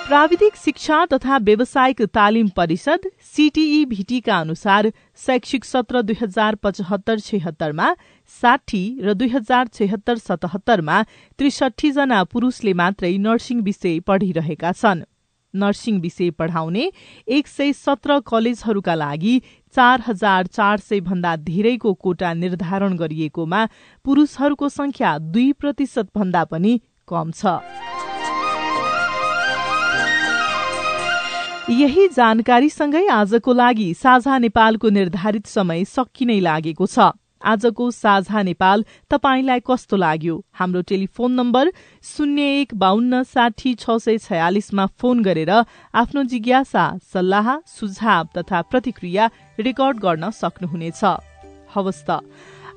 प्राविधिक 0.09 0.55
शिक्षा 0.57 0.99
तथा 1.07 1.37
व्यावसायिक 1.39 2.01
तालिम 2.17 2.49
परिषद 2.57 3.01
सीटीई 3.33 3.85
भीटीका 3.85 4.39
अनुसार 4.41 4.91
शैक्षिक 5.19 5.65
सत्र 5.65 6.03
दुई 6.03 6.17
हजार 6.21 6.55
पचहत्तर 6.63 7.21
छेहत्तरमा 7.21 7.89
साठी 8.33 8.83
र 9.05 9.15
दुई 9.15 9.29
हजार 9.29 9.69
छेहत्तर 9.75 10.17
सतहत्तरमा 10.19 11.03
त्रिसठी 11.39 11.91
जना 11.93 12.23
पुरूषले 12.25 12.73
मात्रै 12.81 13.13
नर्सिङ 13.21 13.61
विषय 13.63 14.01
पढिरहेका 14.09 14.73
छन्। 14.73 15.05
नर्सिङ 15.55 16.01
विषय 16.01 16.31
पढ़ाउने 16.31 16.91
एक 17.29 17.47
सय 17.47 17.73
सत्र 17.73 18.21
कलेजहरूका 18.27 18.95
लागि 18.95 19.41
चार 19.75 20.03
हजार 20.07 20.47
चार 20.47 20.79
सय 20.79 21.01
भन्दा 21.01 21.37
धेरैको 21.37 21.95
कोटा 21.95 22.33
निर्धारण 22.35 22.97
गरिएकोमा 22.97 23.65
पुरूषहरूको 24.05 24.69
संख्या 24.69 25.19
दुई 25.19 25.53
प्रतिशत 25.53 26.09
भन्दा 26.17 26.45
पनि 26.45 26.81
कम 27.09 27.31
छ। 27.31 27.59
यही 31.71 32.09
जानकारीसँगै 32.09 33.07
आजको 33.09 33.53
लागि 33.53 33.95
साझा 33.95 34.39
नेपालको 34.39 34.89
निर्धारित 34.89 35.47
समय 35.47 35.85
सकिनै 35.85 36.41
लागेको 36.41 36.87
छ। 36.87 37.13
आजको 37.43 37.91
साझा 37.91 38.43
नेपाल 38.43 38.85
तपाईँलाई 39.11 39.61
कस्तो 39.67 39.97
लाग्यो? 39.97 40.37
हाम्रो 40.53 40.81
टेलिफोन 40.83 41.33
नम्बर 41.33 41.71
शून्य 42.03 42.43
एक 42.61 42.75
बान्न 42.75 43.23
साठी 43.23 43.75
छ 43.75 43.99
सय 43.99 44.19
छयालिसमा 44.19 44.87
फोन 44.99 45.23
गरेर 45.23 45.51
आफ्नो 45.95 46.23
जिज्ञासा 46.23 46.85
सल्लाह 47.13 47.47
सुझाव 47.67 48.29
तथा 48.37 48.63
प्रतिक्रिया 48.71 49.31
रेकर्ड 49.59 49.99
गर्न 49.99 50.31
सक्नुहुनेछ। 50.31 51.05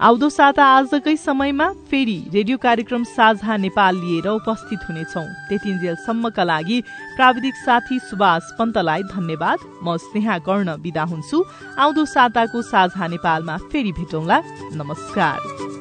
आउँदो 0.02 0.28
साता 0.30 0.66
आजकै 0.66 1.16
समयमा 1.16 1.66
फेरि 1.90 2.16
रेडियो 2.34 2.58
कार्यक्रम 2.58 3.04
साझा 3.06 3.58
नेपाल 3.58 3.96
लिएर 3.96 4.28
उपस्थित 4.28 4.80
हुनेछौ। 4.90 5.22
त्यतिन्जेलसम्मका 5.50 6.44
लागि 6.44 6.78
प्राविधिक 7.16 7.56
साथी 7.56 8.00
सुभाष 8.10 8.50
पन्तलाई 8.60 9.04
धन्यवाद। 9.14 9.60
म 9.86 9.98
स्नेहा 10.02 10.38
कर्ण 10.42 10.76
विदा 10.82 11.04
हुन्छु। 11.06 11.44
आउँदो 11.78 12.06
साताको 12.06 12.62
साझा 12.66 13.08
नेपालमा 13.08 13.58
फेरि 13.70 13.92
भेटौँला। 13.94 14.42
नमस्कार। 14.74 15.81